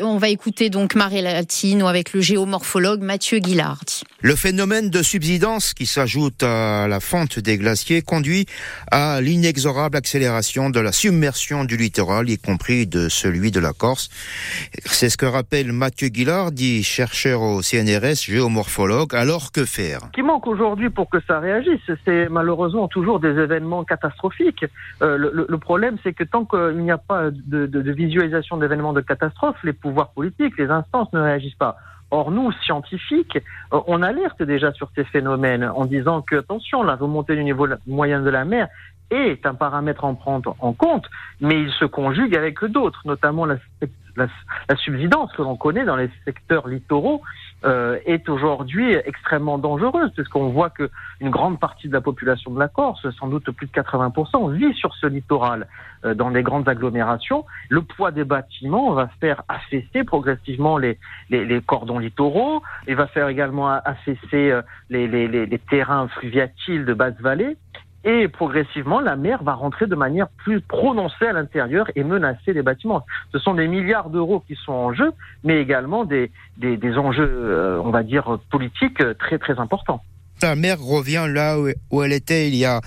on 0.02 0.18
va 0.18 0.30
écouter 0.30 0.70
donc 0.70 0.96
Marie 0.96 1.22
Latine 1.22 1.84
avec 1.84 2.14
le 2.14 2.22
géomorphologue 2.22 3.02
Mathieu 3.02 3.40
Guillard. 3.40 3.84
Le 4.22 4.36
phénomène 4.36 4.90
de 4.90 5.02
subsidence 5.02 5.74
qui 5.74 5.86
s'ajoute 5.86 6.44
à 6.44 6.88
la 6.88 7.00
fonte 7.00 7.40
des 7.40 7.58
glaciers 7.58 8.02
conduit 8.02 8.46
à 8.92 9.22
l'inexorable 9.22 9.96
accélération 9.96 10.70
de 10.70 10.80
la 10.80 10.92
submersion 10.92 11.66
du 11.66 11.78
littoral, 11.78 12.30
y 12.30 12.38
compris 12.38 12.88
de 12.88 13.10
celui 13.10 13.52
de 13.52 13.60
la 13.60 13.74
Corse. 13.74 14.10
C'est 14.86 15.10
ce 15.10 15.18
que 15.18 15.26
rappelle 15.26 15.72
Mathieu 15.72 16.10
Guillard, 16.10 16.52
dit 16.52 16.84
chercheur 16.84 17.42
au 17.42 17.62
CNRS, 17.62 18.26
géomorphologue. 18.26 19.16
Alors 19.16 19.52
que 19.52 19.66
faire? 19.66 20.02
Ce 20.08 20.12
qui 20.12 20.24
manque 20.24 20.48
aujourd'hui 20.48 20.90
pour 20.90 21.10
que 21.10 21.18
ça 21.28 21.40
réagisse, 21.40 21.80
c'est 22.06 22.28
malheureusement 22.30 22.79
toujours 22.88 23.20
des 23.20 23.38
événements 23.38 23.84
catastrophiques. 23.84 24.66
Euh, 25.02 25.18
le, 25.18 25.58
problème, 25.58 25.98
c'est 26.04 26.14
que 26.14 26.24
tant 26.24 26.46
qu'il 26.46 26.78
n'y 26.78 26.92
a 26.92 26.98
pas 26.98 27.30
de, 27.32 27.66
de 27.66 27.92
visualisation 27.92 28.58
d'événements 28.58 28.94
de 28.94 29.02
catastrophe, 29.02 29.58
les 29.64 29.74
pouvoirs 29.74 30.12
politiques, 30.12 30.58
les 30.58 30.70
instances 30.70 31.12
ne 31.14 31.20
réagissent 31.20 31.56
pas. 31.56 31.78
Or, 32.12 32.32
nous, 32.32 32.52
scientifiques, 32.64 33.38
euh, 33.74 33.80
on 33.88 34.02
alerte 34.02 34.42
déjà 34.42 34.72
sur 34.74 34.90
ces 34.96 35.04
phénomènes 35.04 35.64
en 35.64 35.86
disant 35.86 36.22
que, 36.22 36.38
attention, 36.38 36.84
la 36.84 36.96
remontée 36.96 37.36
du 37.36 37.44
niveau 37.44 37.68
moyen 37.86 38.22
de 38.22 38.30
la 38.30 38.46
mer 38.46 38.68
est 39.12 39.46
un 39.46 39.54
paramètre 39.54 40.06
à 40.06 40.14
prendre 40.14 40.56
en 40.60 40.74
compte, 40.74 41.06
mais 41.42 41.62
il 41.62 41.72
se 41.72 41.86
conjugue 41.86 42.36
avec 42.36 42.64
d'autres, 42.66 43.02
notamment 43.06 43.46
la, 43.46 43.58
la, 44.16 44.76
subsidence 44.76 45.32
que 45.34 45.42
l'on 45.42 45.56
connaît 45.56 45.86
dans 45.86 45.96
les 45.96 46.10
secteurs 46.26 46.68
littoraux 46.68 47.22
euh, 47.66 48.00
est 48.06 48.30
aujourd'hui 48.30 48.94
extrêmement 48.94 49.58
dangereuse, 49.58 50.12
puisqu'on 50.14 50.50
voit 50.50 50.70
que 50.70 50.90
une 51.20 51.30
grande 51.30 51.60
partie 51.60 51.88
de 51.88 51.94
la 51.94 52.02
population 52.02 52.52
de 52.52 52.60
la 52.60 52.68
Corse, 52.68 53.06
sans 53.20 53.28
doute 53.28 53.50
plus 53.52 53.68
de 53.68 53.72
80%, 53.72 54.54
vit 54.54 54.74
sur 54.74 54.96
ce 54.96 55.08
littoral, 55.08 55.68
euh, 56.06 56.14
dans 56.14 56.32
des 56.32 56.44
grandes 56.44 56.70
agglomérations. 56.70 57.46
Le 57.70 57.82
poids 57.82 58.12
des 58.12 58.24
bâtiments 58.24 58.94
va 58.94 59.10
faire 59.20 59.44
affaisser 59.48 60.04
progressivement 60.04 60.78
les, 60.78 60.98
les, 61.30 61.46
les 61.46 61.62
cordons 61.62 62.00
littoraux, 62.00 62.62
et 62.88 62.94
va 62.94 63.08
faire 63.08 63.28
également 63.28 63.68
affaisser 63.70 64.52
euh, 64.52 64.62
les, 64.90 65.08
les, 65.08 65.28
les 65.28 65.60
terrains 65.60 66.08
fluviatiles 66.08 66.86
de 66.86 66.94
basse 66.94 67.20
vallée 67.20 67.58
et 68.04 68.28
progressivement, 68.28 69.00
la 69.02 69.16
mer 69.16 69.44
va 69.44 69.54
rentrer 69.54 69.86
de 69.88 69.96
manière 69.96 70.30
plus 70.30 70.62
prononcée 70.62 71.26
à 71.26 71.34
l'intérieur 71.34 71.88
et 71.96 72.04
menacer 72.04 72.54
les 72.54 72.62
bâtiments. 72.62 73.06
Ce 73.32 73.40
sont 73.40 73.54
des 73.54 73.68
milliards 73.68 74.10
d'euros 74.10 74.44
qui 74.48 74.56
sont 74.56 74.72
en 74.72 74.94
jeu, 74.94 75.12
mais 75.44 75.62
également 75.62 76.06
des, 76.06 76.32
des, 76.58 76.78
des 76.78 76.98
enjeux, 76.98 77.30
euh, 77.30 77.82
on 77.84 77.90
va 77.90 78.04
dire, 78.04 78.40
politiques 78.52 79.04
très 79.18 79.38
très 79.38 79.60
importants. 79.60 80.02
La 80.42 80.56
mer 80.56 80.80
revient 80.80 81.26
là 81.28 81.58
où 81.92 82.02
elle 82.02 82.14
était 82.14 82.48
il 82.48 82.56
y 82.56 82.64
a 82.64 82.80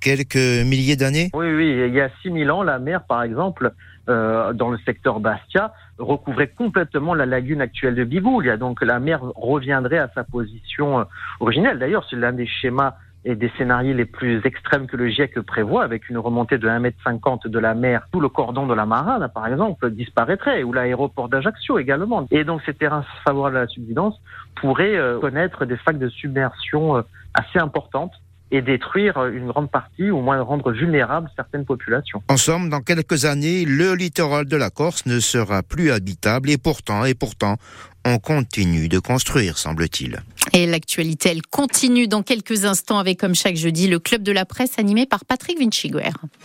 quelques 0.00 0.36
milliers 0.36 0.96
d'années 0.96 1.30
Oui, 1.34 1.52
oui, 1.52 1.84
il 1.88 1.94
y 1.94 2.00
a 2.00 2.08
6000 2.22 2.50
ans, 2.50 2.62
la 2.62 2.78
mer, 2.78 3.02
par 3.04 3.22
exemple, 3.22 3.72
euh, 4.08 4.52
dans 4.52 4.70
le 4.70 4.78
secteur 4.78 5.20
Bastia, 5.20 5.72
recouvrait 5.98 6.48
complètement 6.48 7.14
la 7.14 7.26
lagune 7.26 7.60
actuelle 7.60 7.94
de 7.94 8.04
Bigoulia. 8.04 8.56
Donc 8.56 8.82
la 8.82 8.98
mer 8.98 9.20
reviendrait 9.36 9.98
à 9.98 10.10
sa 10.14 10.24
position 10.24 11.00
euh, 11.00 11.04
originelle. 11.40 11.78
D'ailleurs, 11.78 12.06
c'est 12.08 12.16
l'un 12.16 12.32
des 12.32 12.46
schémas 12.46 12.94
et 13.24 13.34
des 13.34 13.50
scénarios 13.58 13.94
les 13.94 14.04
plus 14.04 14.40
extrêmes 14.44 14.86
que 14.86 14.96
le 14.96 15.08
GIEC 15.08 15.40
prévoit, 15.40 15.84
avec 15.84 16.08
une 16.08 16.18
remontée 16.18 16.58
de 16.58 16.68
1,50 16.68 17.40
m 17.44 17.50
de 17.50 17.58
la 17.58 17.74
mer, 17.74 18.06
tout 18.12 18.20
le 18.20 18.28
cordon 18.28 18.66
de 18.66 18.74
la 18.74 18.86
Marane, 18.86 19.28
par 19.34 19.46
exemple, 19.46 19.90
disparaîtrait, 19.90 20.62
ou 20.62 20.72
l'aéroport 20.72 21.28
d'Ajaccio 21.28 21.78
également. 21.78 22.26
Et 22.30 22.44
donc 22.44 22.62
ces 22.64 22.74
terrains 22.74 23.04
favorables 23.24 23.58
à 23.58 23.60
la 23.62 23.66
subsidence 23.68 24.20
pourraient 24.56 24.96
euh, 24.96 25.18
connaître 25.18 25.64
des 25.66 25.76
facs 25.76 25.98
de 25.98 26.08
submersion 26.08 26.96
euh, 26.96 27.02
assez 27.34 27.58
importantes 27.58 28.12
et 28.50 28.62
détruire 28.62 29.24
une 29.26 29.48
grande 29.48 29.70
partie, 29.70 30.10
ou 30.10 30.20
moins 30.20 30.40
rendre 30.42 30.72
vulnérables 30.72 31.30
certaines 31.36 31.64
populations. 31.64 32.22
En 32.28 32.36
somme, 32.36 32.68
dans 32.68 32.80
quelques 32.80 33.24
années, 33.24 33.64
le 33.64 33.94
littoral 33.94 34.46
de 34.46 34.56
la 34.56 34.70
Corse 34.70 35.06
ne 35.06 35.20
sera 35.20 35.62
plus 35.62 35.90
habitable 35.90 36.50
et 36.50 36.58
pourtant, 36.58 37.04
et 37.04 37.14
pourtant, 37.14 37.56
on 38.04 38.18
continue 38.18 38.88
de 38.88 38.98
construire, 38.98 39.58
semble-t-il. 39.58 40.22
Et 40.52 40.66
l'actualité, 40.66 41.28
elle 41.30 41.42
continue 41.42 42.08
dans 42.08 42.22
quelques 42.22 42.64
instants 42.64 42.98
avec, 42.98 43.20
comme 43.20 43.34
chaque 43.34 43.56
jeudi, 43.56 43.88
le 43.88 43.98
Club 43.98 44.22
de 44.22 44.32
la 44.32 44.44
presse 44.44 44.78
animé 44.78 45.06
par 45.06 45.24
Patrick 45.24 45.58
Vinciguer. 45.58 46.10